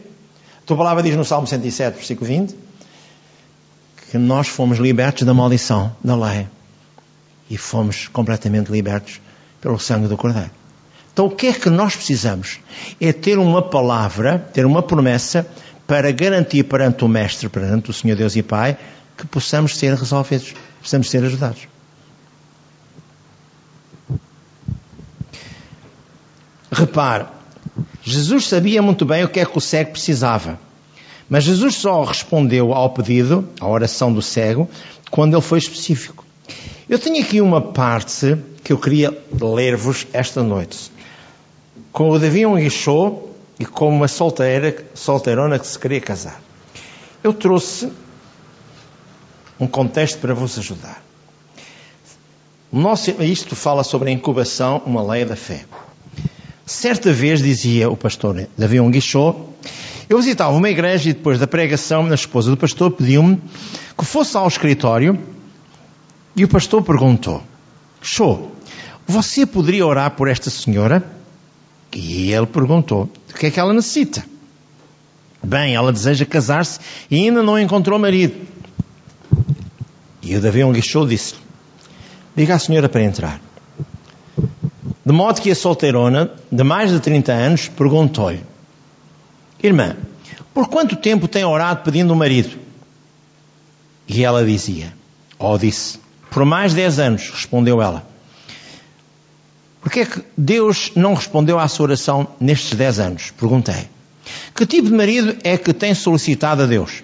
Tua 0.71 0.77
palavra 0.77 1.03
diz 1.03 1.17
no 1.17 1.25
Salmo 1.25 1.45
107, 1.45 1.95
versículo 1.95 2.27
20, 2.27 2.55
que 4.09 4.17
nós 4.17 4.47
fomos 4.47 4.77
libertos 4.77 5.23
da 5.23 5.33
maldição 5.33 5.93
da 6.01 6.15
lei 6.15 6.47
e 7.49 7.57
fomos 7.57 8.07
completamente 8.07 8.71
libertos 8.71 9.19
pelo 9.59 9.77
sangue 9.77 10.07
do 10.07 10.15
Cordeiro. 10.15 10.49
Então 11.11 11.25
o 11.25 11.29
que 11.29 11.47
é 11.47 11.53
que 11.53 11.69
nós 11.69 11.97
precisamos? 11.97 12.61
É 13.01 13.11
ter 13.11 13.37
uma 13.37 13.61
palavra, 13.61 14.39
ter 14.39 14.65
uma 14.65 14.81
promessa 14.81 15.45
para 15.85 16.09
garantir 16.09 16.63
perante 16.63 17.03
o 17.03 17.09
Mestre, 17.09 17.49
perante 17.49 17.89
o 17.89 17.93
Senhor 17.93 18.15
Deus 18.15 18.37
e 18.37 18.41
Pai, 18.41 18.77
que 19.17 19.27
possamos 19.27 19.77
ser 19.77 19.93
resolvidos, 19.93 20.53
possamos 20.81 21.09
ser 21.09 21.21
ajudados. 21.25 21.67
Repare, 26.71 27.25
Jesus 28.11 28.47
sabia 28.47 28.81
muito 28.81 29.05
bem 29.05 29.23
o 29.23 29.29
que 29.29 29.39
é 29.39 29.45
que 29.45 29.57
o 29.57 29.61
cego 29.61 29.91
precisava. 29.91 30.59
Mas 31.29 31.45
Jesus 31.45 31.75
só 31.75 32.03
respondeu 32.03 32.73
ao 32.73 32.89
pedido, 32.89 33.47
à 33.59 33.67
oração 33.67 34.11
do 34.11 34.21
cego, 34.21 34.69
quando 35.09 35.33
ele 35.33 35.41
foi 35.41 35.59
específico. 35.59 36.25
Eu 36.89 36.99
tenho 36.99 37.23
aqui 37.23 37.39
uma 37.39 37.61
parte 37.61 38.37
que 38.63 38.73
eu 38.73 38.77
queria 38.77 39.17
ler-vos 39.31 40.07
esta 40.11 40.43
noite. 40.43 40.91
Com 41.91 42.09
o 42.09 42.19
Davi 42.19 42.45
um 42.45 42.55
guichô 42.55 43.29
e 43.59 43.65
com 43.65 43.89
uma 43.89 44.07
solteira, 44.07 44.85
solteirona 44.93 45.57
que 45.57 45.67
se 45.67 45.79
queria 45.79 46.01
casar. 46.01 46.41
Eu 47.23 47.33
trouxe 47.33 47.91
um 49.59 49.67
contexto 49.67 50.19
para 50.19 50.33
vos 50.33 50.57
ajudar. 50.57 51.01
Nosso, 52.71 53.11
isto 53.21 53.55
fala 53.55 53.83
sobre 53.83 54.09
a 54.09 54.13
incubação, 54.13 54.81
uma 54.85 55.03
lei 55.03 55.23
da 55.23 55.35
fé. 55.35 55.65
Certa 56.71 57.11
vez, 57.11 57.43
dizia 57.43 57.89
o 57.89 57.97
pastor 57.97 58.47
Davi 58.57 58.79
guichô, 58.89 59.35
eu 60.09 60.17
visitava 60.17 60.55
uma 60.55 60.69
igreja 60.69 61.09
e 61.09 61.13
depois 61.13 61.37
da 61.37 61.45
pregação, 61.45 62.05
a 62.05 62.15
esposa 62.15 62.49
do 62.49 62.55
pastor 62.55 62.91
pediu-me 62.91 63.41
que 63.97 64.05
fosse 64.05 64.37
ao 64.37 64.47
escritório 64.47 65.19
e 66.33 66.45
o 66.45 66.47
pastor 66.47 66.81
perguntou: 66.81 67.43
Show, 68.01 68.55
você 69.05 69.45
poderia 69.45 69.85
orar 69.85 70.11
por 70.11 70.29
esta 70.29 70.49
senhora? 70.49 71.03
E 71.93 72.31
ele 72.31 72.47
perguntou: 72.47 73.09
O 73.29 73.33
que 73.33 73.47
é 73.47 73.51
que 73.51 73.59
ela 73.59 73.73
necessita? 73.73 74.23
Bem, 75.43 75.75
ela 75.75 75.91
deseja 75.91 76.25
casar-se 76.25 76.79
e 77.11 77.17
ainda 77.17 77.43
não 77.43 77.59
encontrou 77.59 77.99
marido. 77.99 78.47
E 80.23 80.37
o 80.37 80.41
Davi 80.41 80.63
Onguichou 80.63 81.05
disse: 81.05 81.35
Diga 82.33 82.55
à 82.55 82.59
senhora 82.59 82.87
para 82.87 83.03
entrar. 83.03 83.50
De 85.05 85.13
modo 85.13 85.41
que 85.41 85.51
a 85.51 85.55
solteirona, 85.55 86.31
de 86.51 86.63
mais 86.63 86.91
de 86.91 86.99
30 86.99 87.31
anos, 87.31 87.67
perguntou-lhe: 87.67 88.43
Irmã, 89.63 89.95
por 90.53 90.67
quanto 90.67 90.95
tempo 90.95 91.27
tem 91.27 91.43
orado 91.43 91.83
pedindo 91.83 92.13
um 92.13 92.17
marido? 92.17 92.57
E 94.07 94.23
ela 94.23 94.45
dizia: 94.45 94.93
Ou 95.39 95.53
oh, 95.53 95.57
disse: 95.57 95.99
por 96.31 96.45
mais 96.45 96.73
10 96.73 96.99
anos, 96.99 97.29
respondeu 97.29 97.81
ela. 97.81 98.07
Por 99.81 99.91
que 99.91 99.99
é 99.99 100.05
que 100.05 100.23
Deus 100.37 100.93
não 100.95 101.13
respondeu 101.13 101.59
à 101.59 101.67
sua 101.67 101.87
oração 101.87 102.25
nestes 102.39 102.73
10 102.77 102.99
anos? 102.99 103.31
Perguntei. 103.31 103.89
Que 104.55 104.65
tipo 104.65 104.87
de 104.87 104.93
marido 104.93 105.35
é 105.43 105.57
que 105.57 105.73
tem 105.73 105.93
solicitado 105.93 106.63
a 106.63 106.65
Deus? 106.65 107.03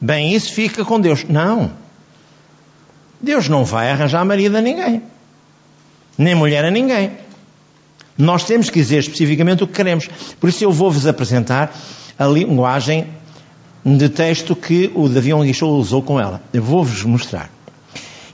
Bem, 0.00 0.34
isso 0.34 0.52
fica 0.54 0.86
com 0.86 0.98
Deus. 0.98 1.24
Não. 1.24 1.70
Deus 3.20 3.46
não 3.46 3.62
vai 3.62 3.90
arranjar 3.90 4.24
marido 4.24 4.56
a 4.56 4.62
ninguém. 4.62 5.02
Nem 6.16 6.34
mulher 6.34 6.64
a 6.64 6.70
ninguém. 6.70 7.12
Nós 8.16 8.44
temos 8.44 8.68
que 8.70 8.78
dizer 8.78 8.98
especificamente 8.98 9.64
o 9.64 9.66
que 9.66 9.72
queremos. 9.72 10.08
Por 10.38 10.48
isso 10.48 10.62
eu 10.62 10.72
vou-vos 10.72 11.06
apresentar 11.06 11.74
a 12.18 12.26
linguagem 12.26 13.06
de 13.84 14.08
texto 14.08 14.54
que 14.54 14.92
o 14.94 15.08
Davi 15.08 15.32
Onguichou 15.32 15.78
usou 15.78 16.02
com 16.02 16.20
ela. 16.20 16.42
Eu 16.52 16.62
vou-vos 16.62 17.02
mostrar. 17.04 17.50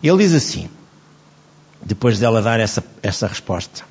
Ele 0.02 0.18
diz 0.18 0.34
assim, 0.34 0.68
depois 1.82 2.18
dela 2.18 2.42
dar 2.42 2.60
essa, 2.60 2.84
essa 3.02 3.26
resposta. 3.26 3.84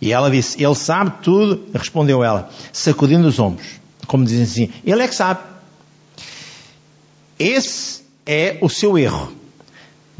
E 0.00 0.12
ela 0.12 0.30
disse, 0.30 0.62
ele 0.62 0.74
sabe 0.74 1.12
tudo, 1.22 1.68
respondeu 1.72 2.24
ela, 2.24 2.50
sacudindo 2.72 3.28
os 3.28 3.38
ombros. 3.38 3.66
Como 4.06 4.24
dizem 4.24 4.42
assim, 4.42 4.70
ele 4.84 5.02
é 5.02 5.08
que 5.08 5.14
sabe. 5.14 5.40
Esse 7.38 8.02
é 8.26 8.58
o 8.60 8.68
seu 8.68 8.98
erro. 8.98 9.32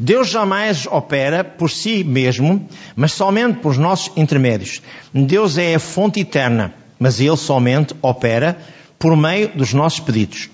Deus 0.03 0.27
jamais 0.27 0.85
opera 0.85 1.45
por 1.45 1.71
si 1.71 2.03
mesmo, 2.03 2.67
mas 2.93 3.13
somente 3.13 3.59
por 3.59 3.77
nossos 3.77 4.11
intermédios. 4.17 4.81
Deus 5.13 5.57
é 5.57 5.75
a 5.75 5.79
fonte 5.79 6.19
eterna, 6.19 6.73
mas 6.99 7.21
Ele 7.21 7.37
somente 7.37 7.95
opera 8.01 8.57
por 8.99 9.15
meio 9.15 9.55
dos 9.55 9.73
nossos 9.73 10.01
pedidos. 10.01 10.49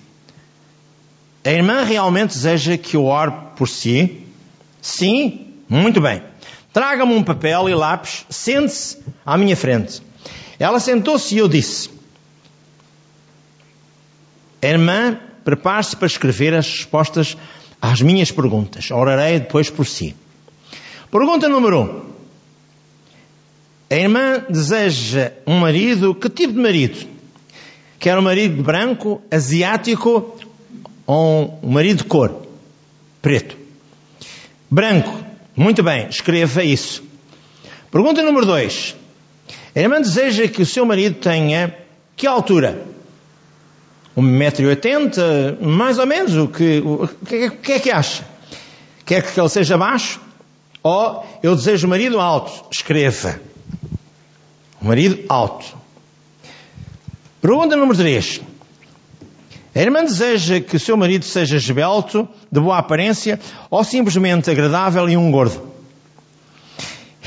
A 1.43 1.49
irmã 1.49 1.81
realmente 1.81 2.35
deseja 2.35 2.77
que 2.77 2.95
eu 2.95 3.05
ore 3.05 3.33
por 3.55 3.67
si, 3.67 4.23
Sim? 4.83 5.55
Muito 5.67 5.99
bem. 5.99 6.21
Traga-me 6.71 7.15
um 7.15 7.23
papel 7.23 7.67
e 7.69 7.73
lápis, 7.73 8.27
sente-se 8.29 8.99
à 9.25 9.35
minha 9.35 9.57
frente. 9.57 9.99
Ela 10.59 10.79
sentou-se 10.79 11.33
e 11.33 11.39
eu 11.39 11.47
disse: 11.47 11.89
Irmã, 14.61 15.19
prepare-se 15.43 15.95
para 15.95 16.05
escrever 16.05 16.53
as 16.53 16.69
respostas 16.69 17.35
às 17.81 18.01
minhas 18.01 18.31
perguntas. 18.31 18.91
Orarei 18.91 19.39
depois 19.39 19.69
por 19.69 19.85
si. 19.85 20.15
Pergunta 21.11 21.47
número 21.49 21.81
um. 21.81 22.09
A 23.89 23.95
irmã 23.95 24.43
deseja 24.49 25.33
um 25.47 25.59
marido, 25.59 26.13
que 26.13 26.29
tipo 26.29 26.53
de 26.53 26.59
marido? 26.59 27.07
Quer 27.97 28.17
um 28.17 28.21
marido 28.21 28.61
branco, 28.61 29.21
asiático 29.31 30.37
ou 31.07 31.59
um 31.63 31.71
marido 31.71 31.97
de 31.97 32.03
cor? 32.03 32.45
Preto. 33.21 33.57
Branco. 34.69 35.25
Muito 35.55 35.81
bem, 35.81 36.07
escreva 36.07 36.63
isso. 36.63 37.03
Pergunta 37.91 38.21
número 38.21 38.45
2. 38.45 38.95
A 39.75 39.79
irmã 39.79 39.99
deseja 39.99 40.47
que 40.47 40.61
o 40.61 40.65
seu 40.65 40.85
marido 40.85 41.15
tenha 41.15 41.75
que 42.15 42.27
altura? 42.27 42.85
1,80m, 44.17 45.59
mais 45.61 45.97
ou 45.97 46.05
menos. 46.05 46.35
O 46.35 46.47
que, 46.47 46.79
o, 46.79 47.07
que, 47.25 47.49
que 47.49 47.71
é 47.73 47.79
que 47.79 47.91
acha? 47.91 48.25
Quer 49.05 49.23
que 49.23 49.39
ele 49.39 49.49
seja 49.49 49.77
baixo? 49.77 50.19
Ou 50.83 51.25
eu 51.41 51.55
desejo 51.55 51.87
marido 51.87 52.19
alto? 52.19 52.65
Escreva. 52.71 53.39
Marido 54.81 55.23
alto. 55.27 55.77
Pergunta 57.41 57.75
número 57.75 57.97
3. 57.97 58.41
A 59.75 59.79
irmã 59.79 60.03
deseja 60.03 60.59
que 60.59 60.75
o 60.75 60.79
seu 60.79 60.97
marido 60.97 61.23
seja 61.23 61.55
esbelto, 61.55 62.27
de 62.51 62.59
boa 62.59 62.77
aparência, 62.77 63.39
ou 63.69 63.83
simplesmente 63.83 64.49
agradável 64.49 65.07
e 65.07 65.15
um 65.15 65.31
gordo. 65.31 65.71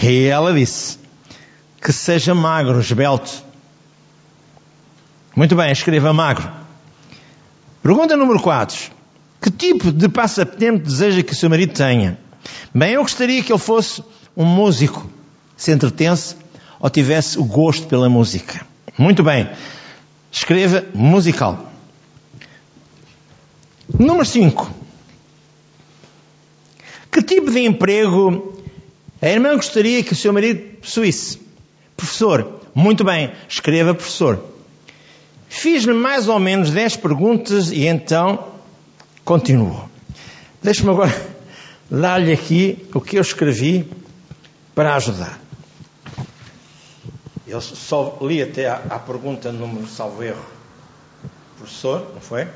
E 0.03 0.27
ela 0.27 0.53
disse 0.53 0.99
que 1.81 1.93
seja 1.93 2.35
magro, 2.35 2.81
esbelto. 2.81 3.31
Muito 5.35 5.57
bem, 5.57 5.73
escreva 5.73 6.13
magro. 6.13 6.62
Pergunta 7.83 8.17
número 8.17 8.41
4. 8.41 8.93
Que 9.41 9.51
tipo 9.51 9.91
de 9.91 10.09
passatempo 10.09 10.85
deseja 10.85 11.23
que 11.23 11.33
o 11.33 11.37
seu 11.37 11.51
marido 11.51 11.75
tenha? 11.75 12.19
Bem, 12.73 12.93
eu 12.93 13.03
gostaria 13.03 13.43
que 13.43 13.53
ele 13.53 13.59
fosse 13.59 14.03
um 14.37 14.45
músico, 14.45 15.11
se 15.57 15.73
entretense 15.73 16.37
ou 16.79 16.89
tivesse 16.89 17.39
o 17.39 17.45
gosto 17.45 17.87
pela 17.87 18.09
música. 18.09 18.65
Muito 18.97 19.23
bem. 19.23 19.51
Escreva 20.31 20.85
musical. 20.95 21.73
Número 23.99 24.25
5. 24.25 24.71
Que 27.11 27.23
tipo 27.23 27.51
de 27.51 27.61
emprego 27.61 28.63
a 29.21 29.29
irmã 29.29 29.55
gostaria 29.57 30.03
que 30.03 30.13
o 30.13 30.17
seu 30.17 30.33
marido 30.33 30.79
possuísse? 30.81 31.41
Professor, 31.97 32.61
Muito 32.75 33.05
bem, 33.05 33.33
escreva, 33.49 33.93
professor. 33.95 34.52
Fiz-lhe 35.53 35.93
mais 35.93 36.29
ou 36.29 36.39
menos 36.39 36.71
10 36.71 36.97
perguntas 36.97 37.71
e 37.71 37.87
então 37.87 38.53
continuou. 39.23 39.87
Deixe-me 40.63 40.89
agora 40.89 41.15
dar-lhe 41.91 42.33
aqui 42.33 42.89
o 42.95 43.03
que 43.03 43.19
eu 43.19 43.21
escrevi 43.21 43.87
para 44.75 44.95
ajudar. 44.95 45.39
Eu 47.47 47.61
só 47.61 48.17
li 48.23 48.43
até 48.43 48.67
a, 48.67 48.77
a 48.89 48.99
pergunta 48.99 49.53
número, 49.53 49.87
salvo 49.87 50.23
erro, 50.23 50.43
professor, 51.59 52.11
não 52.15 52.21
foi? 52.23 52.49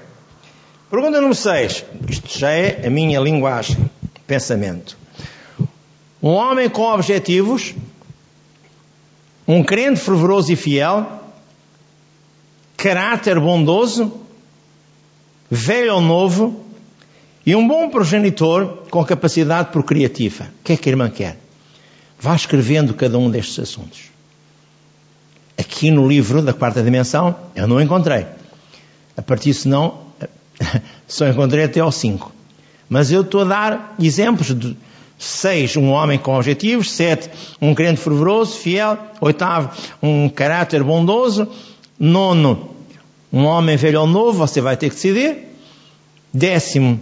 Pergunta 0.91 1.21
número 1.21 1.35
6. 1.35 1.85
Isto 2.09 2.39
já 2.39 2.51
é 2.51 2.87
a 2.87 2.89
minha 2.89 3.21
linguagem, 3.21 3.91
pensamento. 4.27 4.97
Um 6.23 6.31
homem 6.31 6.71
com 6.71 6.85
objetivos, 6.85 7.75
um 9.47 9.63
crente 9.63 10.01
fervoroso 10.01 10.51
e 10.51 10.57
fiel, 10.57 11.26
caráter 12.87 13.41
bondoso, 13.41 14.13
velho 15.51 15.97
ou 15.97 16.01
novo, 16.01 16.65
e 17.45 17.57
um 17.57 17.67
bom 17.67 17.91
progenitor 17.91 18.85
com 18.91 19.05
capacidade 19.05 19.73
procriativa. 19.73 20.45
O 20.45 20.63
que 20.63 20.75
é 20.75 20.77
que 20.77 20.89
a 20.89 20.93
irmã 20.93 21.11
quer? 21.11 21.37
Vá 22.17 22.37
escrevendo 22.37 22.95
cada 22.95 23.19
um 23.19 23.29
destes 23.29 23.59
assuntos. 23.59 24.03
Aqui 25.59 25.91
no 25.91 26.07
livro 26.07 26.41
da 26.41 26.53
quarta 26.53 26.81
dimensão, 26.81 27.35
eu 27.57 27.67
não 27.67 27.81
encontrei. 27.81 28.25
A 29.17 29.23
partir 29.23 29.53
senão, 29.53 30.03
só 31.09 31.27
encontrei 31.27 31.65
até 31.65 31.81
ao 31.81 31.91
5. 31.91 32.33
Mas 32.89 33.11
eu 33.11 33.23
estou 33.23 33.41
a 33.41 33.45
dar 33.45 33.97
exemplos 33.99 34.55
de 34.57 34.77
seis, 35.19 35.77
um 35.77 35.91
homem 35.91 36.21
com 36.21 36.37
objetivos, 36.37 36.93
sete, 36.93 37.31
um 37.61 37.75
crente 37.75 38.01
fervoroso, 38.01 38.57
fiel, 38.57 38.97
oitavo, 39.21 39.71
um 40.01 40.29
caráter 40.29 40.85
bondoso, 40.85 41.49
nono, 41.99 42.76
um 43.37 43.45
homem 43.45 43.77
velho 43.77 44.01
ou 44.01 44.07
novo, 44.07 44.39
você 44.39 44.63
vai 44.63 44.79
ter 44.79 44.89
que 44.89 44.95
decidir, 44.95 45.37
décimo, 46.33 46.99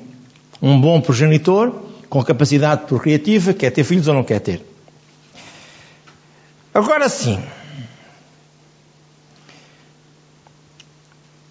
um 0.61 0.81
bom 0.81 1.00
progenitor, 1.00 1.73
com 2.09 2.25
capacidade 2.25 2.87
procriativa, 2.87 3.55
quer 3.55 3.71
ter 3.71 3.85
filhos 3.85 4.09
ou 4.09 4.14
não 4.14 4.25
quer 4.25 4.41
ter. 4.41 4.67
Agora 6.75 7.09
sim, 7.09 7.41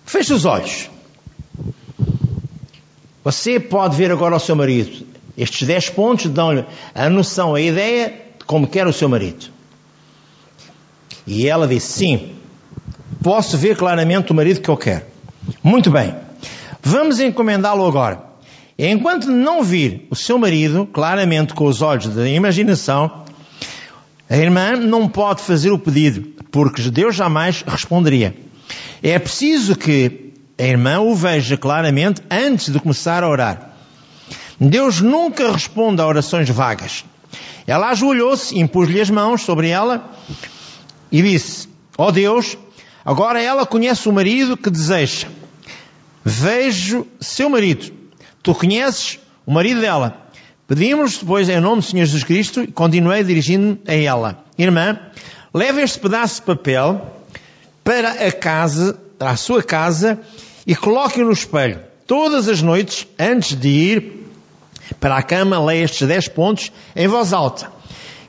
feche 0.05 0.33
os 0.33 0.43
olhos. 0.43 0.89
Você 3.23 3.61
pode 3.61 3.95
ver 3.95 4.11
agora 4.11 4.35
o 4.35 4.39
seu 4.39 4.53
marido. 4.53 5.07
Estes 5.37 5.65
10 5.65 5.91
pontos 5.91 6.25
dão-lhe 6.29 6.65
a 6.93 7.09
noção, 7.09 7.55
a 7.55 7.61
ideia 7.61 8.09
de 8.37 8.43
como 8.43 8.67
quer 8.67 8.85
o 8.85 8.91
seu 8.91 9.07
marido. 9.07 9.45
E 11.25 11.47
ela 11.47 11.69
disse: 11.69 11.87
Sim, 11.87 12.35
posso 13.23 13.57
ver 13.57 13.77
claramente 13.77 14.31
o 14.31 14.35
marido 14.35 14.59
que 14.59 14.69
eu 14.69 14.77
quero. 14.77 15.05
Muito 15.63 15.89
bem, 15.89 16.13
vamos 16.81 17.19
encomendá-lo 17.19 17.87
agora. 17.87 18.21
Enquanto 18.77 19.27
não 19.27 19.63
vir 19.63 20.07
o 20.09 20.15
seu 20.15 20.37
marido 20.37 20.85
claramente 20.85 21.53
com 21.53 21.65
os 21.65 21.81
olhos 21.81 22.07
da 22.07 22.27
imaginação, 22.27 23.23
a 24.29 24.35
irmã 24.35 24.73
não 24.75 25.07
pode 25.07 25.41
fazer 25.41 25.71
o 25.71 25.79
pedido, 25.79 26.21
porque 26.51 26.81
Deus 26.89 27.15
jamais 27.15 27.63
responderia. 27.65 28.35
É 29.01 29.17
preciso 29.17 29.75
que 29.75 30.33
a 30.57 30.63
irmã 30.63 30.99
o 30.99 31.15
veja 31.15 31.55
claramente 31.55 32.21
antes 32.29 32.71
de 32.71 32.79
começar 32.79 33.23
a 33.23 33.29
orar. 33.29 33.73
Deus 34.59 35.01
nunca 35.01 35.51
responde 35.51 36.01
a 36.01 36.07
orações 36.07 36.49
vagas. 36.49 37.05
Ela 37.65 37.89
ajoelhou-se, 37.89 38.57
impôs-lhe 38.57 38.99
as 38.99 39.09
mãos 39.09 39.43
sobre 39.43 39.69
ela 39.69 40.11
e 41.11 41.21
disse: 41.21 41.69
Ó 41.97 42.07
oh 42.07 42.11
Deus, 42.11 42.57
agora 43.03 43.41
ela 43.41 43.65
conhece 43.65 44.07
o 44.07 44.13
marido 44.13 44.57
que 44.57 44.69
deseja. 44.69 45.27
Vejo 46.23 47.05
seu 47.19 47.49
marido. 47.49 47.91
Tu 48.41 48.53
conheces 48.55 49.19
o 49.45 49.51
marido 49.51 49.81
dela. 49.81 50.23
Pedimos 50.67 51.17
depois, 51.17 51.49
em 51.49 51.59
nome 51.59 51.81
do 51.81 51.87
Senhor 51.87 52.05
Jesus 52.05 52.23
Cristo, 52.23 52.71
continuei 52.71 53.23
dirigindo 53.23 53.77
a 53.87 53.93
ela: 53.93 54.43
Irmã, 54.57 54.97
leve 55.53 55.81
este 55.81 55.99
pedaço 55.99 56.35
de 56.35 56.41
papel 56.43 57.13
para 57.83 58.11
a 58.27 58.31
casa, 58.31 58.97
à 59.19 59.35
sua 59.35 59.61
casa, 59.61 60.19
e 60.65 60.75
coloque-o 60.75 61.25
no 61.25 61.31
espelho. 61.31 61.81
Todas 62.07 62.47
as 62.47 62.61
noites, 62.61 63.05
antes 63.19 63.55
de 63.59 63.67
ir 63.67 64.27
para 64.99 65.17
a 65.17 65.23
cama, 65.23 65.63
leia 65.63 65.83
estes 65.83 66.07
10 66.07 66.29
pontos 66.29 66.71
em 66.95 67.07
voz 67.07 67.33
alta. 67.33 67.71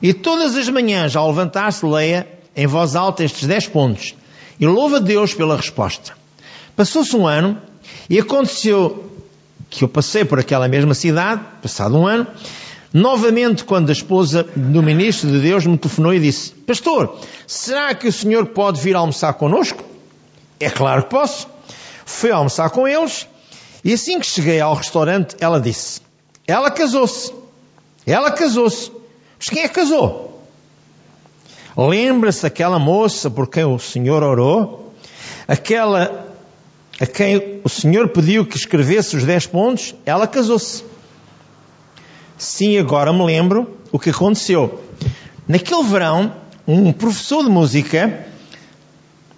E 0.01 0.13
todas 0.13 0.55
as 0.55 0.67
manhãs, 0.69 1.15
ao 1.15 1.29
levantar-se, 1.29 1.85
leia 1.85 2.27
em 2.55 2.67
voz 2.67 2.95
alta 2.95 3.23
estes 3.23 3.47
10 3.47 3.67
pontos. 3.67 4.15
E 4.59 4.65
louva 4.65 4.99
Deus 4.99 5.33
pela 5.33 5.55
resposta. 5.55 6.13
Passou-se 6.75 7.15
um 7.15 7.27
ano 7.27 7.61
e 8.09 8.19
aconteceu 8.19 9.09
que 9.69 9.83
eu 9.83 9.89
passei 9.89 10.23
por 10.23 10.39
aquela 10.39 10.67
mesma 10.67 10.93
cidade, 10.93 11.41
passado 11.61 11.97
um 11.97 12.07
ano, 12.07 12.27
novamente 12.93 13.63
quando 13.63 13.89
a 13.89 13.93
esposa 13.93 14.43
do 14.55 14.81
ministro 14.81 15.29
de 15.29 15.39
Deus 15.39 15.65
me 15.65 15.77
telefonou 15.77 16.13
e 16.13 16.19
disse, 16.19 16.51
Pastor, 16.51 17.17
será 17.45 17.93
que 17.93 18.07
o 18.07 18.13
senhor 18.13 18.47
pode 18.47 18.79
vir 18.79 18.95
almoçar 18.95 19.33
connosco? 19.33 19.83
É 20.59 20.69
claro 20.69 21.03
que 21.03 21.09
posso. 21.09 21.47
Fui 22.05 22.31
almoçar 22.31 22.69
com 22.69 22.87
eles 22.87 23.27
e 23.83 23.93
assim 23.93 24.19
que 24.19 24.25
cheguei 24.25 24.59
ao 24.59 24.73
restaurante, 24.73 25.35
ela 25.39 25.59
disse, 25.59 26.01
ela 26.47 26.71
casou-se. 26.71 27.31
Ela 28.05 28.31
casou-se. 28.31 28.91
Mas 29.37 29.47
quem 29.47 29.63
é 29.63 29.67
que 29.67 29.75
casou? 29.75 30.34
Lembra-se 31.77 32.45
aquela 32.45 32.79
moça 32.79 33.29
por 33.29 33.47
quem 33.47 33.65
o 33.65 33.77
Senhor 33.77 34.23
orou? 34.23 34.93
Aquela 35.47 36.25
a 36.99 37.05
quem 37.05 37.59
o 37.63 37.67
Senhor 37.67 38.07
pediu 38.09 38.45
que 38.45 38.55
escrevesse 38.55 39.17
os 39.17 39.25
dez 39.25 39.45
pontos? 39.45 39.93
Ela 40.05 40.25
casou-se. 40.25 40.83
Sim, 42.37 42.77
agora 42.77 43.11
me 43.11 43.25
lembro 43.25 43.77
o 43.91 43.99
que 43.99 44.11
aconteceu. 44.11 44.81
Naquele 45.45 45.83
verão, 45.83 46.33
um 46.65 46.93
professor 46.93 47.43
de 47.43 47.49
música 47.49 48.25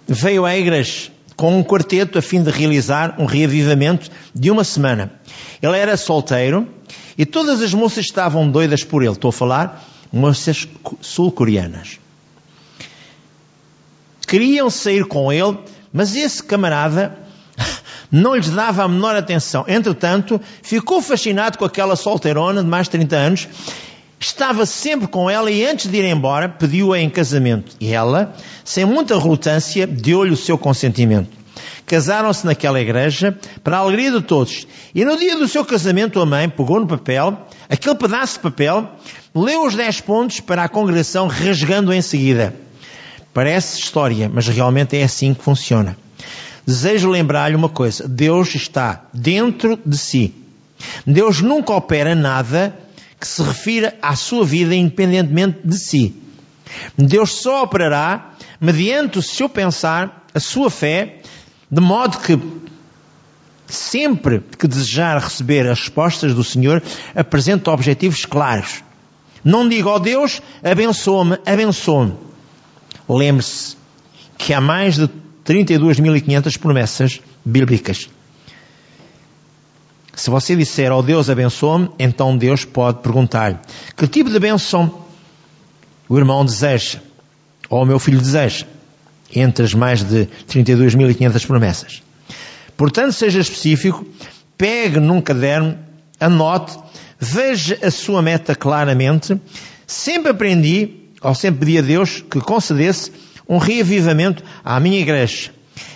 veio 0.06 0.44
à 0.44 0.56
igreja 0.56 1.10
com 1.36 1.56
um 1.56 1.62
quarteto 1.62 2.18
a 2.18 2.22
fim 2.22 2.42
de 2.42 2.50
realizar 2.50 3.16
um 3.18 3.24
reavivamento 3.24 4.08
de 4.34 4.50
uma 4.50 4.64
semana. 4.64 5.12
Ele 5.60 5.76
era 5.76 5.96
solteiro 5.96 6.68
e 7.16 7.26
todas 7.26 7.60
as 7.60 7.74
moças 7.74 8.04
estavam 8.04 8.48
doidas 8.48 8.84
por 8.84 9.02
ele. 9.02 9.12
Estou 9.12 9.30
a 9.30 9.32
falar 9.32 9.84
moças 10.12 10.68
sul-coreanas. 11.00 11.98
Queriam 14.28 14.70
sair 14.70 15.04
com 15.04 15.32
ele, 15.32 15.58
mas 15.92 16.14
esse 16.14 16.40
camarada 16.40 17.18
não 18.12 18.36
lhes 18.36 18.50
dava 18.50 18.84
a 18.84 18.88
menor 18.88 19.16
atenção. 19.16 19.64
Entretanto, 19.66 20.40
ficou 20.62 21.02
fascinado 21.02 21.58
com 21.58 21.64
aquela 21.64 21.96
solteirona 21.96 22.62
de 22.62 22.68
mais 22.68 22.86
de 22.86 22.92
30 22.92 23.16
anos 23.16 23.48
estava 24.20 24.66
sempre 24.66 25.06
com 25.06 25.30
ela 25.30 25.50
e 25.50 25.64
antes 25.64 25.90
de 25.90 25.96
ir 25.96 26.04
embora 26.04 26.48
pediu-a 26.48 26.98
em 26.98 27.08
casamento. 27.08 27.76
E 27.80 27.92
ela, 27.92 28.34
sem 28.64 28.84
muita 28.84 29.18
relutância, 29.18 29.86
deu-lhe 29.86 30.32
o 30.32 30.36
seu 30.36 30.58
consentimento. 30.58 31.36
Casaram-se 31.86 32.44
naquela 32.44 32.80
igreja 32.80 33.38
para 33.64 33.78
a 33.78 33.80
alegria 33.80 34.10
de 34.10 34.20
todos. 34.20 34.66
E 34.94 35.04
no 35.04 35.16
dia 35.16 35.36
do 35.36 35.48
seu 35.48 35.64
casamento, 35.64 36.20
a 36.20 36.26
mãe 36.26 36.48
pegou 36.48 36.78
no 36.80 36.86
papel, 36.86 37.46
aquele 37.68 37.94
pedaço 37.94 38.34
de 38.34 38.40
papel, 38.40 38.90
leu 39.34 39.64
os 39.64 39.74
dez 39.74 40.00
pontos 40.00 40.40
para 40.40 40.64
a 40.64 40.68
congregação, 40.68 41.28
rasgando 41.28 41.92
em 41.92 42.02
seguida. 42.02 42.54
Parece 43.32 43.78
história, 43.78 44.30
mas 44.32 44.48
realmente 44.48 44.96
é 44.96 45.02
assim 45.02 45.34
que 45.34 45.42
funciona. 45.42 45.96
Desejo 46.66 47.08
lembrar-lhe 47.08 47.56
uma 47.56 47.68
coisa: 47.68 48.06
Deus 48.06 48.54
está 48.54 49.04
dentro 49.12 49.78
de 49.84 49.96
si. 49.96 50.34
Deus 51.06 51.40
nunca 51.40 51.72
opera 51.72 52.14
nada 52.14 52.78
que 53.18 53.26
se 53.26 53.42
refira 53.42 53.96
à 54.00 54.14
sua 54.14 54.44
vida 54.44 54.74
independentemente 54.74 55.60
de 55.64 55.78
si. 55.78 56.14
Deus 56.96 57.32
só 57.32 57.62
operará 57.62 58.34
mediante 58.60 59.18
o 59.18 59.22
seu 59.22 59.48
pensar, 59.48 60.26
a 60.34 60.40
sua 60.40 60.70
fé, 60.70 61.22
de 61.70 61.80
modo 61.80 62.18
que 62.18 62.38
sempre 63.66 64.42
que 64.58 64.66
desejar 64.66 65.18
receber 65.18 65.66
as 65.66 65.80
respostas 65.80 66.34
do 66.34 66.44
Senhor, 66.44 66.82
apresente 67.14 67.68
objetivos 67.68 68.24
claros. 68.24 68.82
Não 69.44 69.68
diga, 69.68 69.88
ó 69.88 69.96
oh 69.96 69.98
Deus, 69.98 70.42
abençoa-me, 70.62 71.38
abençoa-me. 71.46 72.27
Lembre-se 73.08 73.76
que 74.36 74.52
há 74.52 74.60
mais 74.60 74.96
de 74.96 75.08
32.500 75.44 76.58
promessas 76.58 77.20
bíblicas. 77.44 78.08
Se 80.14 80.30
você 80.30 80.56
disser, 80.56 80.92
oh 80.92 81.02
Deus 81.02 81.30
abençoa-me, 81.30 81.90
então 81.98 82.36
Deus 82.36 82.64
pode 82.64 83.00
perguntar 83.02 83.62
que 83.96 84.06
tipo 84.06 84.28
de 84.28 84.38
bênção 84.38 85.06
o 86.08 86.18
irmão 86.18 86.44
deseja, 86.44 86.98
ou 87.70 87.82
o 87.82 87.86
meu 87.86 87.98
filho 87.98 88.18
deseja, 88.18 88.66
entre 89.34 89.64
as 89.64 89.74
mais 89.74 90.02
de 90.02 90.28
32.500 90.48 91.46
promessas. 91.46 92.02
Portanto, 92.76 93.12
seja 93.12 93.40
específico, 93.40 94.04
pegue 94.56 94.98
num 94.98 95.20
caderno, 95.20 95.78
anote, 96.18 96.78
veja 97.18 97.78
a 97.82 97.90
sua 97.90 98.22
meta 98.22 98.54
claramente. 98.54 99.40
Sempre 99.86 100.32
aprendi, 100.32 101.07
ou 101.22 101.34
sempre 101.34 101.60
pedi 101.60 101.78
a 101.78 101.82
Deus 101.82 102.20
que 102.20 102.40
concedesse 102.40 103.12
um 103.48 103.58
reavivamento 103.58 104.42
à 104.64 104.78
minha 104.78 105.00
igreja. 105.00 105.50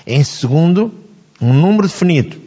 Em 0.07 0.23
segundo, 0.25 0.93
um 1.41 1.53
número 1.53 1.87
definido. 1.87 2.41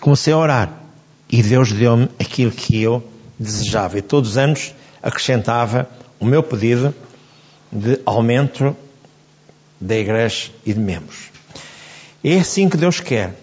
Comecei 0.00 0.32
a 0.32 0.38
orar 0.38 0.82
e 1.30 1.42
Deus 1.42 1.72
deu-me 1.72 2.08
aquilo 2.18 2.50
que 2.50 2.80
eu 2.80 3.06
desejava. 3.38 3.98
E 3.98 4.02
todos 4.02 4.30
os 4.30 4.36
anos 4.36 4.74
acrescentava 5.02 5.88
o 6.18 6.24
meu 6.24 6.42
pedido 6.42 6.94
de 7.70 8.00
aumento 8.04 8.76
da 9.80 9.96
igreja 9.96 10.50
e 10.64 10.72
de 10.72 10.78
membros. 10.78 11.30
É 12.22 12.38
assim 12.38 12.68
que 12.68 12.76
Deus 12.76 13.00
quer. 13.00 13.34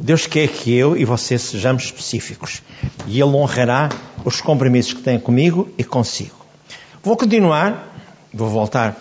Deus 0.00 0.26
quer 0.26 0.48
que 0.48 0.72
eu 0.74 0.96
e 0.96 1.04
você 1.04 1.38
sejamos 1.38 1.84
específicos. 1.84 2.62
E 3.06 3.20
Ele 3.20 3.34
honrará 3.34 3.88
os 4.24 4.40
compromissos 4.40 4.94
que 4.94 5.02
tem 5.02 5.18
comigo 5.18 5.68
e 5.76 5.82
consigo. 5.82 6.36
Vou 7.02 7.16
continuar, 7.16 7.96
vou 8.32 8.48
voltar 8.48 8.96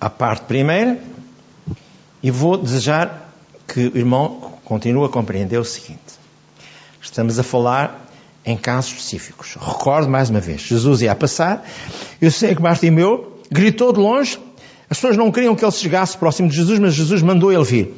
à 0.00 0.10
parte 0.10 0.44
primeira 0.44 0.98
e 2.22 2.30
vou 2.30 2.58
desejar 2.58 3.32
que 3.66 3.88
o 3.88 3.96
irmão 3.96 4.54
continue 4.64 5.06
a 5.06 5.08
compreender 5.08 5.58
o 5.58 5.64
seguinte. 5.64 6.00
Estamos 7.00 7.38
a 7.38 7.42
falar 7.42 8.06
em 8.44 8.56
casos 8.56 8.92
específicos. 8.92 9.56
Recordo 9.60 10.08
mais 10.08 10.28
uma 10.28 10.40
vez, 10.40 10.60
Jesus 10.62 11.00
ia 11.00 11.14
passar, 11.14 11.66
eu 12.20 12.30
sei 12.30 12.54
que 12.54 12.60
Bartimeu 12.60 13.40
gritou 13.50 13.92
de 13.92 14.00
longe, 14.00 14.38
as 14.90 14.98
pessoas 14.98 15.16
não 15.16 15.32
queriam 15.32 15.54
que 15.54 15.64
ele 15.64 15.72
chegasse 15.72 16.16
próximo 16.16 16.48
de 16.48 16.56
Jesus, 16.56 16.78
mas 16.78 16.94
Jesus 16.94 17.22
mandou 17.22 17.52
ele 17.52 17.64
vir. 17.64 17.94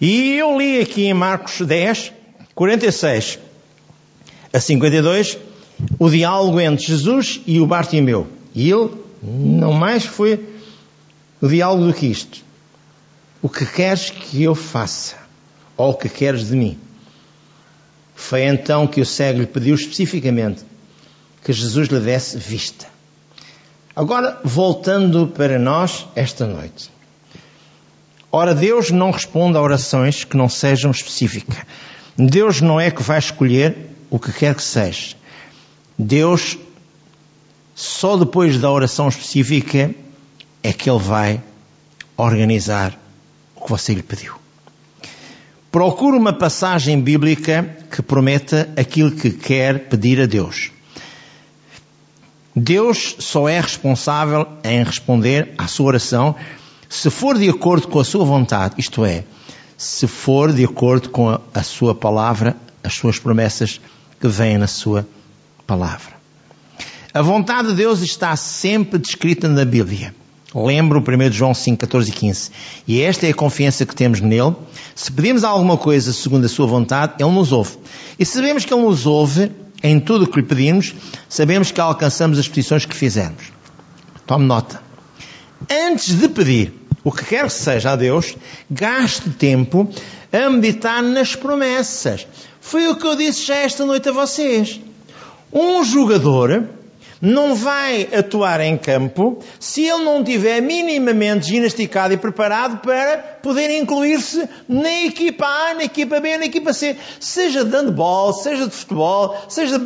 E 0.00 0.32
eu 0.32 0.56
li 0.56 0.80
aqui 0.80 1.04
em 1.04 1.14
Marcos 1.14 1.60
10, 1.60 2.12
46 2.54 3.38
a 4.52 4.58
52, 4.58 5.38
o 5.98 6.08
diálogo 6.08 6.60
entre 6.60 6.86
Jesus 6.86 7.40
e 7.46 7.60
o 7.60 7.66
Bartimeu. 7.66 8.26
E 8.54 8.70
ele 8.70 8.90
não 9.22 9.72
mais 9.72 10.04
foi 10.04 10.44
o 11.40 11.48
diálogo 11.48 11.86
do 11.86 11.94
que 11.94 12.06
isto. 12.06 12.42
O 13.42 13.48
que 13.48 13.64
queres 13.64 14.10
que 14.10 14.42
eu 14.42 14.54
faça? 14.54 15.16
Ou 15.76 15.90
o 15.90 15.94
que 15.94 16.08
queres 16.08 16.48
de 16.48 16.56
mim? 16.56 16.78
Foi 18.14 18.42
então 18.42 18.86
que 18.86 19.00
o 19.00 19.06
cego 19.06 19.40
lhe 19.40 19.46
pediu 19.46 19.74
especificamente 19.74 20.64
que 21.42 21.52
Jesus 21.52 21.88
lhe 21.88 22.00
desse 22.00 22.36
vista. 22.36 22.86
Agora, 23.96 24.40
voltando 24.44 25.26
para 25.26 25.58
nós 25.58 26.06
esta 26.14 26.46
noite. 26.46 26.90
Ora, 28.32 28.54
Deus 28.54 28.90
não 28.90 29.10
responde 29.10 29.56
a 29.56 29.60
orações 29.60 30.22
que 30.24 30.36
não 30.36 30.48
sejam 30.48 30.90
específicas. 30.90 31.58
Deus 32.16 32.60
não 32.60 32.78
é 32.78 32.90
que 32.90 33.02
vai 33.02 33.18
escolher 33.18 33.76
o 34.08 34.18
que 34.18 34.32
quer 34.32 34.54
que 34.54 34.62
seja. 34.62 35.16
Deus, 35.98 36.56
só 37.74 38.16
depois 38.16 38.58
da 38.58 38.70
oração 38.70 39.08
específica, 39.08 39.94
é 40.62 40.72
que 40.72 40.88
Ele 40.88 40.98
vai 40.98 41.42
organizar 42.16 42.96
o 43.56 43.64
que 43.64 43.70
você 43.70 43.94
lhe 43.94 44.02
pediu. 44.02 44.34
Procure 45.72 46.16
uma 46.16 46.32
passagem 46.32 47.00
bíblica 47.00 47.76
que 47.90 48.02
prometa 48.02 48.68
aquilo 48.76 49.10
que 49.10 49.30
quer 49.30 49.88
pedir 49.88 50.20
a 50.20 50.26
Deus. 50.26 50.70
Deus 52.54 53.16
só 53.20 53.48
é 53.48 53.60
responsável 53.60 54.46
em 54.64 54.82
responder 54.82 55.54
à 55.56 55.66
sua 55.66 55.86
oração 55.86 56.34
se 56.90 57.08
for 57.08 57.38
de 57.38 57.48
acordo 57.48 57.86
com 57.86 58.00
a 58.00 58.04
sua 58.04 58.24
vontade, 58.24 58.74
isto 58.76 59.04
é, 59.04 59.22
se 59.78 60.08
for 60.08 60.52
de 60.52 60.64
acordo 60.64 61.08
com 61.08 61.30
a, 61.30 61.40
a 61.54 61.62
sua 61.62 61.94
palavra, 61.94 62.56
as 62.82 62.94
suas 62.94 63.16
promessas 63.16 63.80
que 64.20 64.26
vêm 64.26 64.58
na 64.58 64.66
sua 64.66 65.06
palavra. 65.68 66.18
A 67.14 67.22
vontade 67.22 67.68
de 67.68 67.74
Deus 67.74 68.00
está 68.02 68.34
sempre 68.34 68.98
descrita 68.98 69.48
na 69.48 69.64
Bíblia. 69.64 70.12
Lembro 70.52 70.98
1 71.00 71.30
João 71.30 71.54
5, 71.54 71.78
14 71.78 72.10
e 72.10 72.12
15. 72.12 72.50
E 72.88 73.00
esta 73.00 73.24
é 73.24 73.30
a 73.30 73.34
confiança 73.34 73.86
que 73.86 73.94
temos 73.94 74.20
nele. 74.20 74.56
Se 74.92 75.12
pedimos 75.12 75.44
alguma 75.44 75.76
coisa 75.76 76.12
segundo 76.12 76.44
a 76.44 76.48
sua 76.48 76.66
vontade, 76.66 77.14
ele 77.20 77.30
nos 77.30 77.52
ouve. 77.52 77.78
E 78.18 78.26
sabemos 78.26 78.64
que 78.64 78.74
ele 78.74 78.82
nos 78.82 79.06
ouve 79.06 79.52
em 79.80 80.00
tudo 80.00 80.24
o 80.24 80.26
que 80.26 80.40
lhe 80.40 80.46
pedimos, 80.46 80.92
sabemos 81.28 81.70
que 81.70 81.80
alcançamos 81.80 82.36
as 82.36 82.48
petições 82.48 82.84
que 82.84 82.96
fizemos. 82.96 83.44
Tome 84.26 84.44
nota. 84.44 84.82
Antes 85.70 86.18
de 86.18 86.28
pedir 86.28 86.79
o 87.02 87.10
que 87.10 87.24
quer 87.24 87.44
que 87.44 87.52
seja 87.52 87.92
a 87.92 87.96
Deus, 87.96 88.36
gaste 88.70 89.30
tempo 89.30 89.88
a 90.32 90.50
meditar 90.50 91.02
nas 91.02 91.34
promessas. 91.34 92.26
Foi 92.60 92.86
o 92.88 92.96
que 92.96 93.06
eu 93.06 93.16
disse 93.16 93.46
já 93.46 93.56
esta 93.56 93.84
noite 93.84 94.08
a 94.08 94.12
vocês. 94.12 94.80
Um 95.52 95.82
jogador 95.82 96.68
não 97.20 97.54
vai 97.54 98.08
atuar 98.14 98.60
em 98.60 98.78
campo 98.78 99.38
se 99.58 99.84
ele 99.84 100.04
não 100.04 100.24
tiver 100.24 100.60
minimamente 100.62 101.48
ginasticado 101.48 102.14
e 102.14 102.16
preparado 102.16 102.78
para 102.78 103.18
poder 103.42 103.70
incluir-se 103.78 104.48
na 104.68 105.04
equipa 105.04 105.44
A, 105.44 105.74
na 105.74 105.84
equipa 105.84 106.18
B, 106.18 106.38
na 106.38 106.46
equipa 106.46 106.72
C. 106.72 106.96
Seja 107.18 107.64
de 107.64 107.76
handball, 107.76 108.32
seja 108.32 108.66
de 108.66 108.74
futebol, 108.74 109.36
seja 109.48 109.78
de 109.78 109.84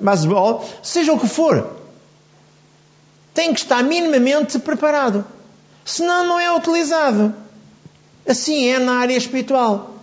baseball, 0.00 0.68
seja 0.82 1.12
o 1.12 1.20
que 1.20 1.28
for. 1.28 1.78
Tem 3.32 3.54
que 3.54 3.60
estar 3.60 3.82
minimamente 3.84 4.58
preparado. 4.58 5.24
Senão 5.84 6.26
não 6.26 6.40
é 6.40 6.54
utilizado. 6.54 7.34
Assim 8.26 8.68
é 8.68 8.78
na 8.78 8.98
área 8.98 9.16
espiritual. 9.16 9.96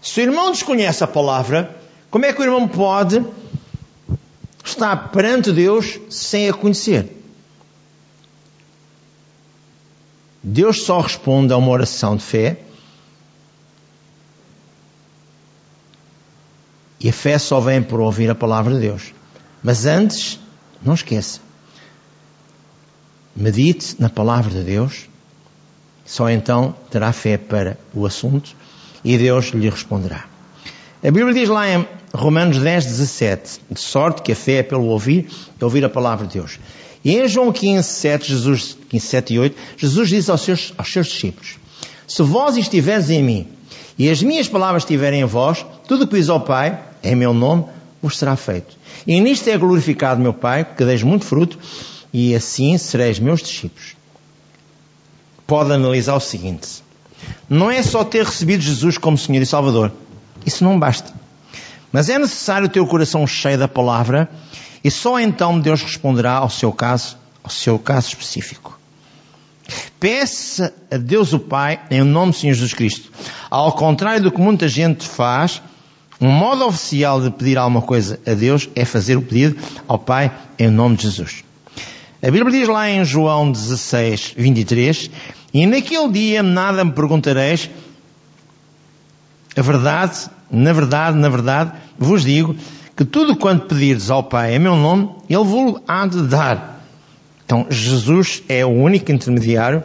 Se 0.00 0.20
o 0.20 0.22
irmão 0.22 0.50
desconhece 0.50 1.02
a 1.02 1.06
palavra, 1.06 1.76
como 2.10 2.24
é 2.24 2.32
que 2.32 2.40
o 2.40 2.44
irmão 2.44 2.68
pode 2.68 3.24
está 4.64 4.96
perante 4.96 5.52
Deus 5.52 5.98
sem 6.10 6.48
a 6.48 6.52
conhecer. 6.52 7.12
Deus 10.42 10.82
só 10.82 11.00
responde 11.00 11.52
a 11.52 11.56
uma 11.56 11.70
oração 11.70 12.16
de 12.16 12.22
fé 12.22 12.60
e 17.00 17.08
a 17.08 17.12
fé 17.12 17.38
só 17.38 17.60
vem 17.60 17.82
por 17.82 18.00
ouvir 18.00 18.30
a 18.30 18.34
palavra 18.34 18.74
de 18.74 18.80
Deus. 18.80 19.12
Mas 19.62 19.86
antes, 19.86 20.38
não 20.82 20.94
esqueça. 20.94 21.40
Medite 23.36 23.96
na 23.98 24.08
palavra 24.08 24.50
de 24.50 24.62
Deus, 24.62 25.08
só 26.04 26.30
então 26.30 26.74
terá 26.90 27.12
fé 27.12 27.36
para 27.36 27.76
o 27.92 28.06
assunto 28.06 28.56
e 29.04 29.18
Deus 29.18 29.46
lhe 29.48 29.68
responderá. 29.68 30.24
A 31.02 31.10
Bíblia 31.10 31.34
diz 31.34 31.48
lá 31.48 31.68
em 31.68 31.86
Romanos 32.14 32.58
10, 32.58 32.86
17. 32.86 33.60
De 33.70 33.80
sorte 33.80 34.22
que 34.22 34.32
a 34.32 34.36
fé 34.36 34.54
é 34.54 34.62
pelo 34.62 34.86
ouvir 34.86 35.28
e 35.60 35.64
ouvir 35.64 35.84
a 35.84 35.88
palavra 35.88 36.26
de 36.26 36.38
Deus. 36.38 36.58
E 37.04 37.14
em 37.14 37.28
João 37.28 37.52
15, 37.52 37.86
7, 37.86 38.28
Jesus, 38.28 38.78
15, 38.88 39.06
7 39.06 39.34
e 39.34 39.38
8, 39.38 39.56
Jesus 39.76 40.08
diz 40.08 40.30
aos 40.30 40.40
seus, 40.40 40.72
aos 40.76 40.92
seus 40.92 41.06
discípulos: 41.06 41.56
Se 42.08 42.22
vós 42.22 42.56
estiveres 42.56 43.10
em 43.10 43.22
mim 43.22 43.46
e 43.98 44.10
as 44.10 44.22
minhas 44.22 44.48
palavras 44.48 44.82
estiverem 44.82 45.20
em 45.20 45.24
vós, 45.24 45.64
tudo 45.86 46.04
o 46.04 46.08
que 46.08 46.16
diz 46.16 46.28
ao 46.28 46.40
Pai, 46.40 46.80
em 47.02 47.14
meu 47.14 47.32
nome, 47.32 47.66
vos 48.02 48.18
será 48.18 48.34
feito. 48.34 48.76
E 49.06 49.20
nisto 49.20 49.48
é 49.48 49.56
glorificado 49.56 50.20
meu 50.20 50.34
Pai, 50.34 50.64
que 50.64 50.84
deis 50.84 51.02
muito 51.02 51.24
fruto, 51.24 51.58
e 52.18 52.34
assim 52.34 52.78
sereis 52.78 53.18
meus 53.18 53.42
discípulos. 53.42 53.94
Pode 55.46 55.70
analisar 55.70 56.14
o 56.14 56.20
seguinte: 56.20 56.82
não 57.46 57.70
é 57.70 57.82
só 57.82 58.02
ter 58.02 58.24
recebido 58.24 58.62
Jesus 58.62 58.96
como 58.96 59.18
Senhor 59.18 59.42
e 59.42 59.46
Salvador. 59.46 59.92
Isso 60.46 60.64
não 60.64 60.80
basta. 60.80 61.12
Mas 61.92 62.08
é 62.08 62.18
necessário 62.18 62.70
ter 62.70 62.80
o 62.80 62.86
coração 62.86 63.26
cheio 63.26 63.58
da 63.58 63.68
palavra 63.68 64.30
e 64.82 64.90
só 64.90 65.20
então 65.20 65.60
Deus 65.60 65.82
responderá 65.82 66.38
ao 66.38 66.48
seu 66.48 66.72
caso, 66.72 67.18
ao 67.44 67.50
seu 67.50 67.78
caso 67.78 68.08
específico. 68.08 68.80
Peça 70.00 70.72
a 70.90 70.96
Deus 70.96 71.34
o 71.34 71.38
Pai 71.38 71.82
em 71.90 72.02
nome 72.02 72.32
do 72.32 72.38
Senhor 72.38 72.54
Jesus 72.54 72.72
Cristo. 72.72 73.12
Ao 73.50 73.72
contrário 73.72 74.22
do 74.22 74.32
que 74.32 74.40
muita 74.40 74.68
gente 74.68 75.06
faz, 75.06 75.60
um 76.18 76.30
modo 76.30 76.64
oficial 76.64 77.20
de 77.20 77.30
pedir 77.30 77.58
alguma 77.58 77.82
coisa 77.82 78.18
a 78.26 78.32
Deus 78.32 78.70
é 78.74 78.86
fazer 78.86 79.16
o 79.16 79.22
pedido 79.22 79.58
ao 79.86 79.98
Pai 79.98 80.32
em 80.58 80.70
nome 80.70 80.96
de 80.96 81.02
Jesus. 81.02 81.44
A 82.22 82.30
Bíblia 82.30 82.50
diz 82.50 82.68
lá 82.68 82.88
em 82.88 83.04
João 83.04 83.52
16, 83.52 84.34
23, 84.36 85.10
e 85.52 85.66
naquele 85.66 86.10
dia 86.10 86.42
nada 86.42 86.84
me 86.84 86.92
perguntareis, 86.92 87.70
a 89.56 89.62
verdade 89.62 90.30
na 90.50 90.72
verdade, 90.72 91.16
na 91.16 91.28
verdade, 91.28 91.72
vos 91.98 92.22
digo 92.22 92.56
que 92.96 93.04
tudo 93.04 93.36
quanto 93.36 93.66
pedirdes 93.66 94.10
ao 94.10 94.22
Pai 94.22 94.54
em 94.54 94.58
meu 94.58 94.76
nome, 94.76 95.10
Ele 95.28 95.44
vos 95.44 95.80
há 95.86 96.06
de 96.06 96.22
dar. 96.22 96.80
Então, 97.44 97.66
Jesus 97.68 98.42
é 98.48 98.64
o 98.64 98.70
único 98.70 99.12
intermediário 99.12 99.82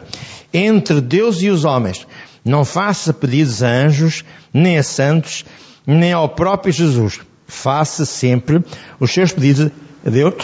entre 0.52 1.00
Deus 1.00 1.42
e 1.42 1.48
os 1.48 1.64
homens. 1.64 2.06
Não 2.44 2.64
faça 2.64 3.12
pedidos 3.12 3.62
a 3.62 3.68
anjos, 3.68 4.24
nem 4.52 4.78
a 4.78 4.82
santos, 4.82 5.44
nem 5.86 6.12
ao 6.12 6.28
próprio 6.28 6.72
Jesus. 6.72 7.20
Faça 7.46 8.04
sempre 8.04 8.62
os 8.98 9.12
seus 9.12 9.32
pedidos 9.32 9.70
a 10.04 10.10
Deus, 10.10 10.34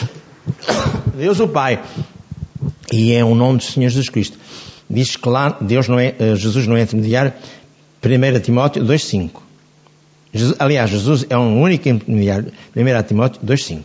Deus 1.19 1.41
o 1.41 1.49
Pai. 1.49 1.83
E 2.93 3.13
é 3.13 3.25
o 3.25 3.35
nome 3.35 3.59
do 3.59 3.65
Senhor 3.65 3.89
Jesus 3.89 4.09
Cristo. 4.09 4.39
Diz 4.89 5.17
que 5.17 5.29
lá 5.29 5.51
Deus 5.61 5.89
não 5.89 5.99
é, 5.99 6.15
eh, 6.19 6.37
Jesus 6.37 6.67
não 6.67 6.77
é 6.77 6.83
intermediário. 6.83 7.33
1 8.03 8.41
Timóteo 8.41 8.85
2,5. 8.85 9.43
Jesus, 10.33 10.57
aliás, 10.61 10.89
Jesus 10.89 11.27
é 11.29 11.37
um 11.37 11.61
único 11.61 11.89
intermediário. 11.89 12.53
1 12.75 13.03
Timóteo 13.03 13.41
2,5. 13.45 13.83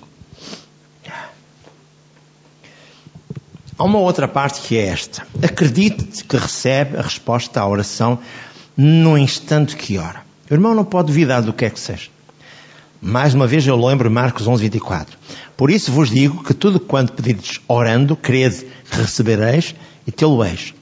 Há 3.75 3.83
uma 3.83 3.97
outra 3.97 4.27
parte 4.27 4.61
que 4.61 4.77
é 4.77 4.85
esta. 4.85 5.25
Acredite 5.41 6.23
que 6.23 6.37
recebe 6.37 6.97
a 6.97 7.01
resposta 7.01 7.59
à 7.59 7.67
oração 7.67 8.19
no 8.77 9.17
instante 9.17 9.75
que 9.75 9.97
ora. 9.97 10.21
O 10.49 10.53
irmão 10.53 10.75
não 10.75 10.85
pode 10.85 11.07
duvidar 11.07 11.41
do 11.41 11.51
que 11.51 11.65
é 11.65 11.69
que 11.71 11.79
seja. 11.79 12.12
Mais 13.05 13.33
uma 13.33 13.45
vez 13.45 13.67
eu 13.67 13.75
lembro 13.75 14.09
Marcos 14.09 14.47
11, 14.47 14.63
24. 14.63 15.17
Por 15.57 15.69
isso 15.69 15.91
vos 15.91 16.09
digo 16.09 16.41
que 16.41 16.53
tudo 16.53 16.79
quanto 16.79 17.11
pedirdes 17.11 17.59
orando, 17.67 18.15
crede 18.15 18.65
recebereis 18.89 19.75
e 20.07 20.11
tê-lo-eis. 20.11 20.73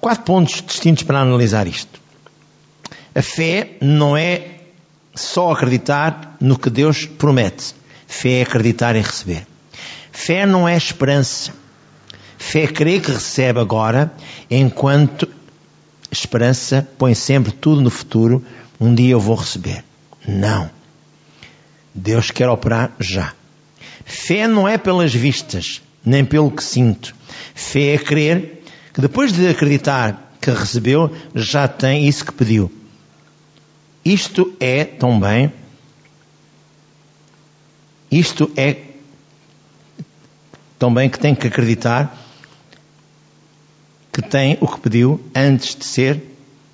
Quatro 0.00 0.24
pontos 0.24 0.62
distintos 0.66 1.02
para 1.02 1.20
analisar 1.20 1.66
isto. 1.66 2.00
A 3.14 3.20
fé 3.20 3.76
não 3.82 4.16
é 4.16 4.60
só 5.14 5.52
acreditar 5.52 6.38
no 6.40 6.58
que 6.58 6.70
Deus 6.70 7.04
promete. 7.04 7.74
Fé 8.06 8.38
é 8.38 8.42
acreditar 8.42 8.96
em 8.96 9.02
receber. 9.02 9.46
Fé 10.10 10.46
não 10.46 10.66
é 10.66 10.74
esperança. 10.74 11.52
Fé 12.38 12.62
é 12.62 12.66
crer 12.66 13.02
que 13.02 13.12
recebe 13.12 13.60
agora, 13.60 14.10
enquanto 14.50 15.28
esperança 16.10 16.88
põe 16.96 17.14
sempre 17.14 17.52
tudo 17.52 17.82
no 17.82 17.90
futuro. 17.90 18.42
Um 18.80 18.94
dia 18.94 19.12
eu 19.12 19.20
vou 19.20 19.36
receber. 19.36 19.84
Não. 20.30 20.70
Deus 21.94 22.30
quer 22.30 22.48
operar 22.48 22.92
já. 23.00 23.34
Fé 24.04 24.46
não 24.46 24.68
é 24.68 24.78
pelas 24.78 25.12
vistas, 25.12 25.82
nem 26.04 26.24
pelo 26.24 26.50
que 26.50 26.62
sinto. 26.62 27.14
Fé 27.54 27.94
é 27.94 27.98
crer 27.98 28.62
que 28.92 29.00
depois 29.00 29.32
de 29.32 29.48
acreditar 29.48 30.30
que 30.40 30.50
recebeu, 30.50 31.14
já 31.34 31.68
tem 31.68 32.08
isso 32.08 32.24
que 32.24 32.32
pediu. 32.32 32.72
Isto 34.04 34.56
é 34.58 34.84
também, 34.84 35.52
isto 38.10 38.50
é 38.56 38.76
também 40.78 41.10
que 41.10 41.18
tem 41.18 41.34
que 41.34 41.46
acreditar 41.46 42.16
que 44.10 44.22
tem 44.22 44.56
o 44.60 44.66
que 44.66 44.80
pediu 44.80 45.20
antes 45.34 45.74
de 45.74 45.84
ser 45.84 46.22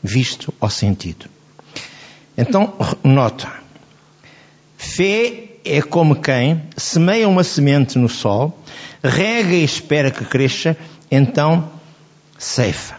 visto 0.02 0.54
ou 0.60 0.70
sentido. 0.70 1.35
Então, 2.36 2.74
nota. 3.02 3.48
Fé 4.76 5.44
é 5.64 5.80
como 5.80 6.16
quem 6.16 6.62
semeia 6.76 7.28
uma 7.28 7.42
semente 7.42 7.98
no 7.98 8.08
sol, 8.08 8.56
rega 9.02 9.54
e 9.54 9.64
espera 9.64 10.10
que 10.10 10.24
cresça, 10.24 10.76
então 11.10 11.70
ceifa. 12.38 12.96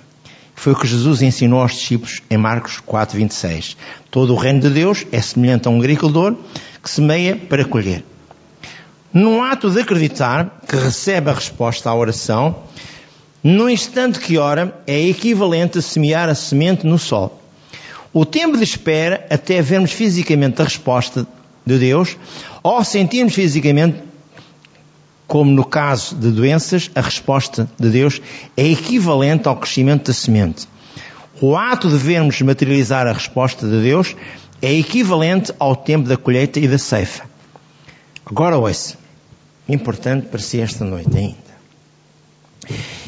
Foi 0.55 0.73
o 0.73 0.75
que 0.75 0.87
Jesus 0.87 1.21
ensinou 1.21 1.61
aos 1.61 1.73
discípulos 1.73 2.21
em 2.29 2.37
Marcos 2.37 2.79
4, 2.79 3.15
26. 3.15 3.77
Todo 4.09 4.33
o 4.33 4.37
reino 4.37 4.59
de 4.59 4.69
Deus 4.71 5.05
é 5.11 5.21
semelhante 5.21 5.67
a 5.67 5.71
um 5.71 5.77
agricultor 5.77 6.35
que 6.81 6.89
semeia 6.89 7.35
para 7.35 7.63
colher. 7.63 8.03
No 9.13 9.43
ato 9.43 9.69
de 9.69 9.81
acreditar 9.81 10.61
que 10.67 10.75
recebe 10.75 11.29
a 11.29 11.33
resposta 11.33 11.89
à 11.89 11.95
oração, 11.95 12.63
no 13.43 13.69
instante 13.69 14.19
que 14.19 14.37
ora, 14.37 14.81
é 14.87 14.99
equivalente 14.99 15.77
a 15.77 15.81
semear 15.81 16.27
a 16.27 16.35
semente 16.35 16.85
no 16.87 16.97
sol. 16.97 17.36
O 18.19 18.25
tempo 18.25 18.57
de 18.57 18.63
espera 18.63 19.27
até 19.29 19.61
vermos 19.61 19.91
fisicamente 19.91 20.59
a 20.59 20.65
resposta 20.65 21.27
de 21.63 21.77
Deus, 21.77 22.17
ou 22.63 22.83
sentirmos 22.83 23.35
fisicamente, 23.35 23.99
como 25.27 25.51
no 25.51 25.63
caso 25.63 26.15
de 26.15 26.31
doenças, 26.31 26.89
a 26.95 27.01
resposta 27.01 27.69
de 27.79 27.91
Deus 27.91 28.19
é 28.57 28.65
equivalente 28.65 29.47
ao 29.47 29.55
crescimento 29.55 30.07
da 30.07 30.13
semente. 30.13 30.67
O 31.39 31.55
ato 31.55 31.87
de 31.87 31.95
vermos 31.95 32.41
materializar 32.41 33.05
a 33.05 33.13
resposta 33.13 33.67
de 33.67 33.83
Deus 33.83 34.15
é 34.63 34.73
equivalente 34.73 35.53
ao 35.59 35.75
tempo 35.75 36.09
da 36.09 36.17
colheita 36.17 36.59
e 36.59 36.67
da 36.67 36.79
ceifa. 36.79 37.23
Agora 38.25 38.57
ouça, 38.57 38.97
importante 39.69 40.25
para 40.25 40.39
si 40.39 40.59
esta 40.59 40.83
noite 40.83 41.15
ainda. 41.15 41.46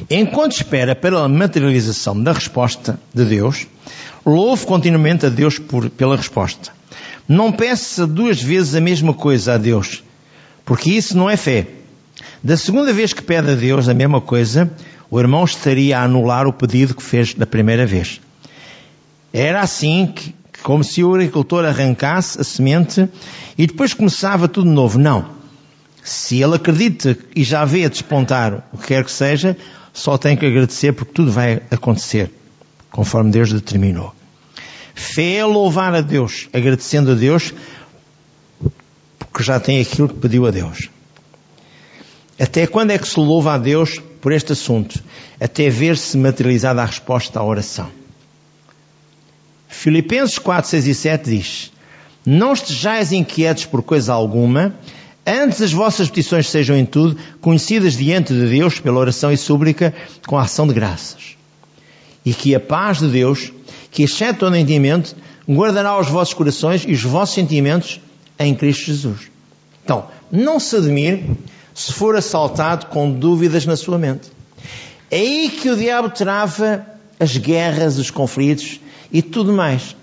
Enquanto 0.09 0.53
espera 0.53 0.95
pela 0.95 1.27
materialização 1.27 2.21
da 2.21 2.31
resposta 2.31 2.99
de 3.13 3.25
Deus, 3.25 3.67
louve 4.25 4.65
continuamente 4.65 5.25
a 5.25 5.29
Deus 5.29 5.59
por, 5.59 5.89
pela 5.89 6.15
resposta. 6.15 6.71
Não 7.27 7.51
peça 7.51 8.07
duas 8.07 8.41
vezes 8.41 8.75
a 8.75 8.81
mesma 8.81 9.13
coisa 9.13 9.53
a 9.53 9.57
Deus, 9.57 10.03
porque 10.65 10.91
isso 10.91 11.17
não 11.17 11.29
é 11.29 11.37
fé. 11.37 11.67
Da 12.43 12.57
segunda 12.57 12.91
vez 12.93 13.13
que 13.13 13.21
pede 13.21 13.51
a 13.51 13.55
Deus 13.55 13.87
a 13.87 13.93
mesma 13.93 14.21
coisa, 14.21 14.71
o 15.11 15.19
irmão 15.19 15.43
estaria 15.43 15.99
a 15.99 16.03
anular 16.03 16.47
o 16.47 16.53
pedido 16.53 16.95
que 16.95 17.03
fez 17.03 17.33
da 17.33 17.45
primeira 17.45 17.85
vez. 17.85 18.21
Era 19.31 19.61
assim 19.61 20.11
que, 20.13 20.33
como 20.63 20.83
se 20.83 21.03
o 21.03 21.13
agricultor 21.13 21.65
arrancasse 21.65 22.39
a 22.39 22.43
semente 22.43 23.07
e 23.57 23.67
depois 23.67 23.93
começava 23.93 24.47
tudo 24.47 24.67
de 24.67 24.75
novo. 24.75 24.97
Não. 24.97 25.38
Se 26.09 26.41
ele 26.41 26.55
acredita 26.55 27.15
e 27.35 27.43
já 27.43 27.63
vê 27.63 27.87
despontar 27.87 28.67
o 28.73 28.79
que 28.79 28.87
quer 28.87 29.05
que 29.05 29.11
seja, 29.11 29.55
só 29.93 30.17
tem 30.17 30.35
que 30.35 30.43
agradecer 30.43 30.91
porque 30.91 31.13
tudo 31.13 31.31
vai 31.31 31.61
acontecer 31.69 32.31
conforme 32.89 33.29
Deus 33.29 33.53
determinou. 33.53 34.15
Fé 34.95 35.35
é 35.35 35.45
louvar 35.45 35.93
a 35.93 36.01
Deus, 36.01 36.49
agradecendo 36.51 37.11
a 37.11 37.13
Deus 37.13 37.53
porque 39.19 39.43
já 39.43 39.59
tem 39.59 39.79
aquilo 39.79 40.09
que 40.09 40.15
pediu 40.15 40.47
a 40.47 40.51
Deus. 40.51 40.89
Até 42.39 42.65
quando 42.65 42.89
é 42.89 42.97
que 42.97 43.07
se 43.07 43.19
louva 43.19 43.53
a 43.53 43.57
Deus 43.59 44.01
por 44.19 44.31
este 44.31 44.53
assunto? 44.53 44.99
Até 45.39 45.69
ver-se 45.69 46.17
materializada 46.17 46.81
a 46.81 46.85
resposta 46.85 47.39
à 47.39 47.43
oração. 47.43 47.91
Filipenses 49.67 50.39
4, 50.39 50.71
6 50.71 50.87
e 50.87 50.95
7 50.95 51.29
diz: 51.29 51.71
Não 52.25 52.51
estejais 52.51 53.11
inquietos 53.11 53.65
por 53.65 53.83
coisa 53.83 54.11
alguma, 54.11 54.73
Antes 55.25 55.61
as 55.61 55.71
vossas 55.71 56.09
petições 56.09 56.47
sejam 56.47 56.75
em 56.75 56.85
tudo 56.85 57.17
conhecidas 57.39 57.95
diante 57.95 58.33
de 58.33 58.47
Deus 58.47 58.79
pela 58.79 58.99
oração 58.99 59.31
e 59.31 59.37
súplica 59.37 59.93
com 60.25 60.37
a 60.37 60.43
ação 60.43 60.67
de 60.67 60.73
graças. 60.73 61.37
E 62.25 62.33
que 62.33 62.55
a 62.55 62.59
paz 62.59 62.99
de 62.99 63.07
Deus, 63.07 63.51
que 63.91 64.03
excede 64.03 64.39
todo 64.39 64.55
entendimento, 64.55 65.15
guardará 65.47 65.99
os 65.99 66.07
vossos 66.07 66.33
corações 66.33 66.83
e 66.87 66.93
os 66.93 67.03
vossos 67.03 67.35
sentimentos 67.35 67.99
em 68.37 68.55
Cristo 68.55 68.85
Jesus. 68.85 69.31
Então, 69.83 70.07
não 70.31 70.59
se 70.59 70.75
admire 70.75 71.37
se 71.73 71.93
for 71.93 72.15
assaltado 72.15 72.87
com 72.87 73.11
dúvidas 73.11 73.65
na 73.65 73.75
sua 73.75 73.97
mente. 73.97 74.29
É 75.09 75.17
aí 75.17 75.49
que 75.49 75.69
o 75.69 75.75
diabo 75.75 76.09
trava 76.09 76.85
as 77.19 77.35
guerras, 77.35 77.97
os 77.97 78.11
conflitos 78.11 78.79
e 79.11 79.21
tudo 79.21 79.51
mais. 79.51 79.95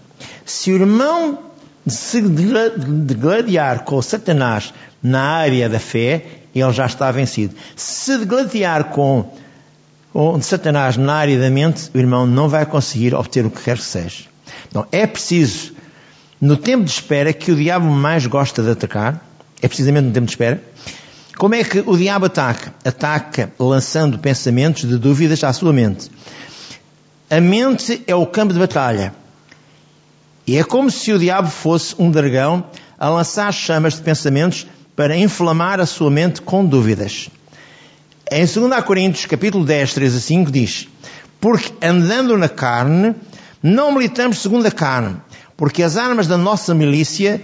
Se 0.44 0.72
o 0.72 0.76
irmão 0.76 1.45
se 1.86 2.20
degladiar 2.20 3.84
com 3.84 4.00
Satanás 4.02 4.74
na 5.02 5.22
área 5.22 5.68
da 5.68 5.78
fé, 5.78 6.24
ele 6.54 6.72
já 6.72 6.86
está 6.86 7.10
vencido. 7.10 7.54
Se 7.76 8.18
degladiar 8.18 8.84
com, 8.84 9.32
com 10.12 10.40
Satanás 10.40 10.96
na 10.96 11.14
área 11.14 11.38
da 11.38 11.50
mente, 11.50 11.90
o 11.94 11.98
irmão 11.98 12.26
não 12.26 12.48
vai 12.48 12.66
conseguir 12.66 13.14
obter 13.14 13.46
o 13.46 13.50
que 13.50 13.62
quer 13.62 13.76
que 13.76 13.84
seja. 13.84 14.24
Então, 14.68 14.86
é 14.90 15.06
preciso, 15.06 15.72
no 16.40 16.56
tempo 16.56 16.84
de 16.84 16.90
espera, 16.90 17.32
que 17.32 17.52
o 17.52 17.56
diabo 17.56 17.86
mais 17.86 18.26
gosta 18.26 18.62
de 18.62 18.70
atacar, 18.70 19.24
é 19.62 19.68
precisamente 19.68 20.06
no 20.06 20.12
tempo 20.12 20.26
de 20.26 20.32
espera, 20.32 20.60
como 21.36 21.54
é 21.54 21.62
que 21.62 21.82
o 21.86 21.96
diabo 21.96 22.26
ataca? 22.26 22.74
Ataca 22.84 23.52
lançando 23.58 24.18
pensamentos 24.18 24.88
de 24.88 24.96
dúvidas 24.96 25.44
à 25.44 25.52
sua 25.52 25.72
mente. 25.72 26.10
A 27.30 27.40
mente 27.40 28.02
é 28.06 28.14
o 28.14 28.26
campo 28.26 28.54
de 28.54 28.58
batalha. 28.58 29.12
E 30.46 30.56
é 30.56 30.62
como 30.62 30.90
se 30.90 31.12
o 31.12 31.18
diabo 31.18 31.48
fosse 31.48 31.94
um 31.98 32.10
dragão 32.10 32.64
a 32.98 33.08
lançar 33.08 33.52
chamas 33.52 33.94
de 33.94 34.02
pensamentos 34.02 34.66
para 34.94 35.16
inflamar 35.16 35.80
a 35.80 35.86
sua 35.86 36.10
mente 36.10 36.40
com 36.40 36.64
dúvidas. 36.64 37.28
Em 38.30 38.46
2 38.46 38.84
Coríntios, 38.84 39.26
capítulo 39.26 39.64
10, 39.64 39.94
3 39.94 40.16
a 40.16 40.20
5, 40.20 40.50
diz: 40.50 40.88
Porque 41.40 41.72
andando 41.84 42.38
na 42.38 42.48
carne, 42.48 43.14
não 43.60 43.92
militamos 43.92 44.38
segundo 44.38 44.66
a 44.66 44.70
carne, 44.70 45.16
porque 45.56 45.82
as 45.82 45.96
armas 45.96 46.28
da 46.28 46.38
nossa 46.38 46.72
milícia 46.72 47.40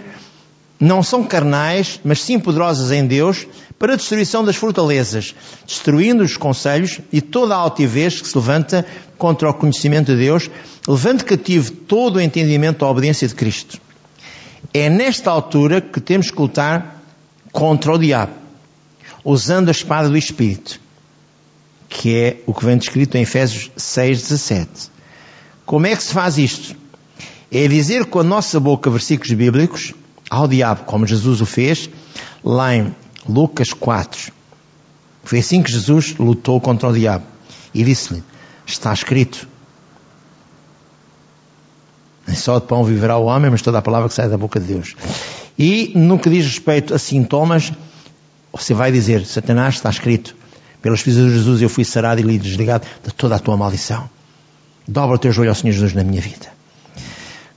não 0.82 1.00
são 1.00 1.22
carnais, 1.22 2.00
mas 2.02 2.20
sim 2.20 2.40
poderosas 2.40 2.90
em 2.90 3.06
Deus, 3.06 3.46
para 3.78 3.92
a 3.92 3.96
destruição 3.96 4.44
das 4.44 4.56
fortalezas, 4.56 5.32
destruindo 5.64 6.24
os 6.24 6.36
conselhos 6.36 6.98
e 7.12 7.20
toda 7.20 7.54
a 7.54 7.58
altivez 7.58 8.20
que 8.20 8.26
se 8.26 8.36
levanta 8.36 8.84
contra 9.16 9.48
o 9.48 9.54
conhecimento 9.54 10.10
de 10.10 10.18
Deus, 10.18 10.50
levando 10.88 11.24
cativo 11.24 11.70
todo 11.70 12.16
o 12.16 12.20
entendimento 12.20 12.84
à 12.84 12.90
obediência 12.90 13.28
de 13.28 13.34
Cristo. 13.36 13.80
É 14.74 14.90
nesta 14.90 15.30
altura 15.30 15.80
que 15.80 16.00
temos 16.00 16.32
que 16.32 16.40
lutar 16.40 17.00
contra 17.52 17.92
o 17.92 17.98
diabo, 17.98 18.32
usando 19.24 19.68
a 19.68 19.72
espada 19.72 20.08
do 20.08 20.16
Espírito, 20.16 20.80
que 21.88 22.12
é 22.16 22.36
o 22.44 22.52
que 22.52 22.64
vem 22.64 22.76
descrito 22.76 23.16
em 23.16 23.22
Efésios 23.22 23.70
6,17. 23.78 24.66
Como 25.64 25.86
é 25.86 25.94
que 25.94 26.02
se 26.02 26.12
faz 26.12 26.38
isto? 26.38 26.74
É 27.52 27.68
dizer 27.68 28.06
com 28.06 28.18
a 28.18 28.24
nossa 28.24 28.58
boca 28.58 28.90
versículos 28.90 29.32
bíblicos 29.32 29.94
ao 30.32 30.48
diabo, 30.48 30.84
como 30.84 31.06
Jesus 31.06 31.42
o 31.42 31.46
fez, 31.46 31.90
lá 32.42 32.74
em 32.74 32.94
Lucas 33.28 33.74
4. 33.74 34.32
Foi 35.22 35.38
assim 35.38 35.62
que 35.62 35.70
Jesus 35.70 36.16
lutou 36.18 36.58
contra 36.58 36.88
o 36.88 36.92
diabo. 36.92 37.24
E 37.74 37.84
disse-lhe: 37.84 38.24
Está 38.66 38.94
escrito. 38.94 39.46
Nem 42.26 42.34
só 42.34 42.58
de 42.58 42.66
pão 42.66 42.82
viverá 42.82 43.18
o 43.18 43.26
homem, 43.26 43.50
mas 43.50 43.60
toda 43.60 43.78
a 43.78 43.82
palavra 43.82 44.08
que 44.08 44.14
sai 44.14 44.28
da 44.28 44.38
boca 44.38 44.58
de 44.58 44.66
Deus. 44.72 44.96
E 45.58 45.92
no 45.94 46.18
que 46.18 46.30
diz 46.30 46.46
respeito 46.46 46.94
a 46.94 46.98
sintomas, 46.98 47.70
você 48.50 48.72
vai 48.72 48.90
dizer, 48.90 49.26
Satanás 49.26 49.74
está 49.74 49.90
escrito, 49.90 50.34
Pelas 50.80 51.02
feridas 51.02 51.26
de 51.26 51.32
Jesus 51.38 51.60
eu 51.60 51.68
fui 51.68 51.84
sarado 51.84 52.20
e 52.20 52.24
livre 52.24 52.48
desligado 52.48 52.86
de 53.04 53.12
toda 53.12 53.36
a 53.36 53.38
tua 53.38 53.56
maldição. 53.56 54.08
Dobra 54.88 55.16
o 55.16 55.18
teu 55.18 55.30
joelho 55.30 55.50
ao 55.50 55.54
Senhor 55.54 55.74
Jesus 55.74 55.92
na 55.92 56.02
minha 56.02 56.22
vida. 56.22 56.48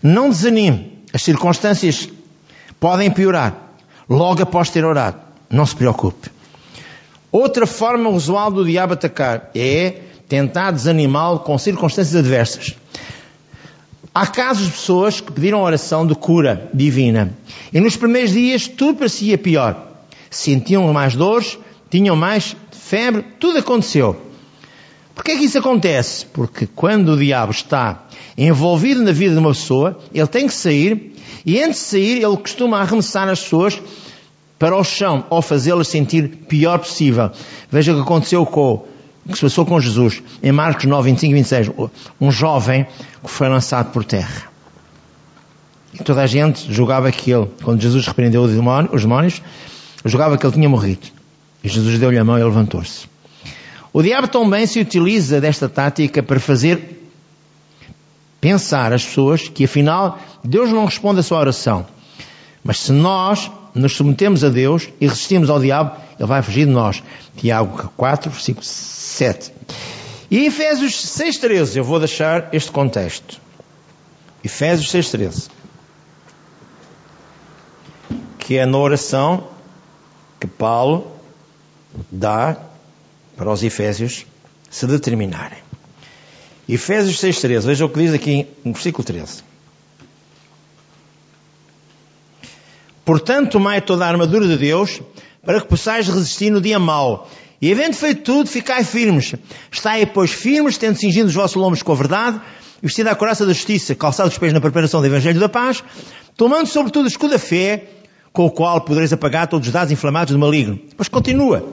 Não 0.04 0.30
desanime. 0.30 0.94
As 1.14 1.24
circunstâncias 1.24 2.10
podem 2.86 3.10
piorar. 3.10 3.80
Logo 4.08 4.44
após 4.44 4.70
ter 4.70 4.86
orado. 4.86 5.18
Não 5.50 5.66
se 5.66 5.76
preocupe. 5.76 6.30
Outra 7.32 7.66
forma 7.66 8.12
usual 8.12 8.52
do 8.52 8.64
diabo 8.64 8.94
atacar 8.94 9.50
é 9.56 10.02
tentar 10.30 10.70
desanimá-lo 10.70 11.40
com 11.40 11.58
circunstâncias 11.58 12.16
adversas. 12.16 12.76
Há 14.14 14.28
casos 14.28 14.68
de 14.68 14.72
pessoas 14.74 15.20
que 15.20 15.32
pediram 15.32 15.64
oração 15.64 16.06
de 16.06 16.14
cura 16.14 16.70
divina. 16.72 17.36
E 17.74 17.80
nos 17.80 17.98
primeiros 17.98 18.34
dias 18.34 18.68
tudo 18.68 19.00
parecia 19.00 19.36
pior. 19.36 19.76
Sentiam 20.30 20.94
mais 20.94 21.16
dores, 21.16 21.58
tinham 21.90 22.16
mais 22.16 22.56
febre, 22.70 23.26
tudo 23.40 23.58
aconteceu. 23.58 24.16
Porquê 25.16 25.32
é 25.32 25.38
que 25.38 25.46
isso 25.46 25.58
acontece? 25.58 26.28
Porque 26.28 26.68
quando 26.68 27.14
o 27.14 27.18
diabo 27.18 27.50
está 27.52 28.06
envolvido 28.38 29.02
na 29.02 29.12
vida 29.12 29.34
de 29.34 29.40
uma 29.40 29.54
pessoa, 29.54 29.98
ele 30.14 30.28
tem 30.28 30.46
que 30.46 30.54
sair, 30.54 31.15
e 31.46 31.62
antes 31.62 31.80
de 31.80 31.86
sair, 31.88 32.24
ele 32.24 32.38
costuma 32.38 32.80
arremessar 32.80 33.30
as 33.30 33.42
pessoas 33.42 33.82
para 34.58 34.76
o 34.76 34.84
chão, 34.84 35.26
ou 35.30 35.42
fazê-las 35.42 35.88
sentir 35.88 36.28
pior 36.48 36.80
possível. 36.80 37.30
Veja 37.70 37.92
o 37.92 37.96
que 37.96 38.02
aconteceu 38.02 38.46
com 38.46 38.86
o 39.26 39.30
que 39.30 39.36
se 39.36 39.42
passou 39.42 39.66
com 39.66 39.80
Jesus. 39.80 40.24
Em 40.42 40.52
Marcos 40.52 40.86
9, 40.86 41.10
25 41.12 41.32
e 41.32 41.36
26, 41.36 41.72
um 42.22 42.32
jovem 42.32 42.86
que 43.24 43.30
foi 43.30 43.50
lançado 43.50 43.92
por 43.92 44.06
terra. 44.06 44.44
E 45.94 46.04
toda 46.04 46.22
a 46.22 46.28
gente 46.28 46.72
julgava 46.72 47.12
que 47.12 47.32
ele, 47.32 47.48
quando 47.64 47.82
Jesus 47.82 48.06
repreendeu 48.06 48.44
os 48.44 48.52
demónios, 49.02 49.42
julgava 50.04 50.38
que 50.38 50.46
ele 50.46 50.54
tinha 50.54 50.70
morrido. 50.70 51.08
E 51.64 51.70
Jesus 51.70 51.98
deu-lhe 52.00 52.18
a 52.18 52.24
mão 52.24 52.38
e 52.38 52.44
levantou-se. 52.44 53.08
O 53.92 54.04
diabo 54.04 54.28
também 54.28 54.68
se 54.68 54.80
utiliza 54.80 55.40
desta 55.40 55.70
tática 55.70 56.22
para 56.22 56.40
fazer 56.40 56.95
pensar 58.46 58.94
as 58.94 59.04
pessoas 59.04 59.50
que 59.50 59.66
afinal 59.66 60.20
Deus 60.44 60.70
não 60.70 60.86
responde 60.86 61.20
a 61.20 61.24
sua 61.24 61.40
oração. 61.40 61.84
Mas 62.64 62.80
se 62.80 62.92
nós 62.92 63.50
nos 63.74 63.96
submetemos 63.96 64.44
a 64.44 64.50
Deus 64.50 64.88
e 65.02 65.08
resistimos 65.08 65.50
ao 65.50 65.60
diabo, 65.60 65.98
ele 66.20 66.28
vai 66.28 66.44
fugir 66.44 66.68
de 66.68 66.72
nós. 66.72 67.02
Tiago 67.36 67.92
4, 67.98 68.30
versículo 68.30 68.64
7. 68.64 69.52
E 70.30 70.46
Efésios 70.46 70.94
6,13, 70.94 71.78
eu 71.78 71.84
vou 71.84 71.98
deixar 71.98 72.50
este 72.54 72.72
contexto. 72.72 73.42
Efésios 74.44 74.92
6,13. 74.94 75.50
Que 78.38 78.60
é 78.60 78.66
na 78.68 78.78
oração 78.78 79.48
que 80.40 80.46
Paulo 80.46 81.12
dá 82.12 82.58
para 83.36 83.50
os 83.50 83.64
Efésios 83.64 84.28
se 84.70 84.86
determinarem. 84.86 85.65
Efésios 86.68 87.18
6,13, 87.22 87.62
veja 87.62 87.86
o 87.86 87.90
que 87.90 88.00
diz 88.00 88.14
aqui 88.14 88.48
no 88.64 88.74
versículo 88.74 89.04
13. 89.04 89.44
Portanto, 93.06 93.52
tomai 93.52 93.82
toda 93.82 94.04
a 94.04 94.10
armadura 94.10 94.48
de 94.48 94.58
Deus 94.58 95.00
para 95.46 95.62
que 95.62 95.68
possais 95.68 96.08
resistir 96.08 96.50
no 96.50 96.60
dia 96.60 96.80
mau. 96.80 97.30
E 97.62 97.72
havendo 97.72 97.96
feito 97.96 98.24
tudo, 98.24 98.50
ficai 98.50 98.84
firmes. 98.84 99.36
Estai, 99.72 100.08
pois, 100.08 100.32
firmes, 100.32 100.78
tendo 100.78 100.98
cingido 100.98 101.28
os 101.28 101.36
vossos 101.36 101.56
lombos 101.56 101.84
com 101.84 101.92
a 101.92 101.96
verdade, 101.96 102.42
vestido 102.82 103.10
a 103.10 103.16
coraça 103.16 103.46
da 103.46 103.54
justiça, 103.54 103.94
calçados 103.94 104.34
os 104.34 104.40
pés 104.40 104.52
na 104.52 104.60
preparação 104.60 105.02
do 105.02 105.08
Evangelho 105.08 105.40
da 105.40 105.48
Paz, 105.48 105.84
tomando 106.36 106.66
sobretudo 106.66 107.06
o 107.06 107.08
escudo 107.08 107.34
da 107.34 107.40
fé, 107.40 107.90
com 108.34 108.46
o 108.48 108.52
qual 108.52 108.82
podereis 108.82 109.14
apagar 109.14 109.48
todos 109.48 109.68
os 109.68 109.74
dados 109.74 109.92
inflamados 109.92 110.34
do 110.34 110.40
maligno. 110.40 110.80
Depois 110.90 111.08
continua. 111.08 111.64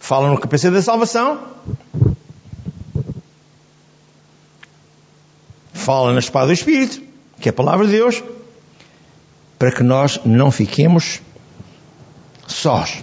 Fala 0.00 0.28
no 0.28 0.38
capacete 0.38 0.74
da 0.74 0.82
salvação. 0.82 1.40
Fala 5.88 6.12
na 6.12 6.18
espada 6.18 6.48
do 6.48 6.52
Espírito, 6.52 7.00
que 7.40 7.48
é 7.48 7.50
a 7.50 7.52
palavra 7.54 7.86
de 7.86 7.92
Deus 7.92 8.22
para 9.58 9.72
que 9.72 9.82
nós 9.82 10.20
não 10.22 10.50
fiquemos 10.50 11.22
sós. 12.46 13.02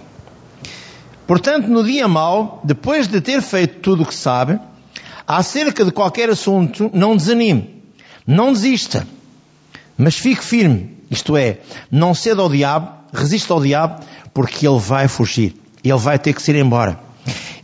Portanto, 1.26 1.66
no 1.66 1.82
dia 1.82 2.06
mau, 2.06 2.60
depois 2.62 3.08
de 3.08 3.20
ter 3.20 3.42
feito 3.42 3.80
tudo 3.80 4.04
o 4.04 4.06
que 4.06 4.14
sabe, 4.14 4.60
acerca 5.26 5.84
de 5.84 5.90
qualquer 5.90 6.30
assunto, 6.30 6.88
não 6.94 7.16
desanime, 7.16 7.82
não 8.24 8.52
desista, 8.52 9.04
mas 9.98 10.14
fique 10.14 10.44
firme, 10.44 10.96
isto 11.10 11.36
é, 11.36 11.58
não 11.90 12.14
ceda 12.14 12.40
ao 12.40 12.48
diabo, 12.48 12.88
resista 13.12 13.52
ao 13.52 13.60
diabo, 13.60 14.04
porque 14.32 14.64
ele 14.64 14.78
vai 14.78 15.08
fugir, 15.08 15.56
ele 15.82 15.98
vai 15.98 16.20
ter 16.20 16.32
que 16.32 16.40
se 16.40 16.52
ir 16.52 16.58
embora. 16.58 17.00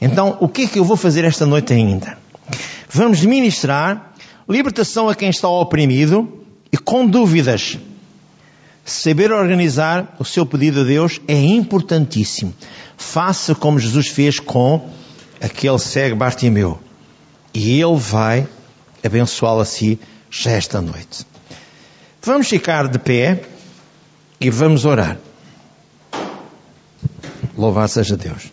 Então, 0.01 0.37
o 0.41 0.49
que 0.49 0.63
é 0.63 0.67
que 0.67 0.81
eu 0.81 0.85
vou 0.85 0.97
fazer 0.97 1.25
esta 1.25 1.47
noite 1.47 1.73
ainda? 1.73 2.19
Vamos 2.91 3.25
ministrar 3.25 4.12
libertação 4.53 5.09
a 5.09 5.15
quem 5.15 5.31
está 5.31 5.49
oprimido 5.49 6.41
e 6.71 6.77
com 6.77 7.07
dúvidas 7.07 7.79
Saber 8.85 9.31
organizar 9.31 10.17
o 10.19 10.25
seu 10.25 10.45
pedido 10.45 10.81
a 10.81 10.85
Deus 10.85 11.21
é 11.29 11.39
importantíssimo. 11.39 12.53
Faça 12.97 13.55
como 13.55 13.79
Jesus 13.79 14.09
fez 14.09 14.41
com 14.41 14.91
aquele 15.41 15.79
cego 15.79 16.17
Bartimeu. 16.17 16.81
E 17.55 17.81
Ele 17.81 17.97
vai 17.97 18.47
abençoá-lo 19.05 19.61
a 19.61 19.65
si 19.65 20.01
já 20.31 20.51
esta 20.53 20.81
noite. 20.81 21.25
Vamos 22.23 22.49
ficar 22.49 22.89
de 22.89 22.99
pé 22.99 23.45
e 24.41 24.51
vamos 24.51 24.85
orar. 24.85 25.19
Louvado 27.57 27.89
seja 27.89 28.17
Deus. 28.17 28.51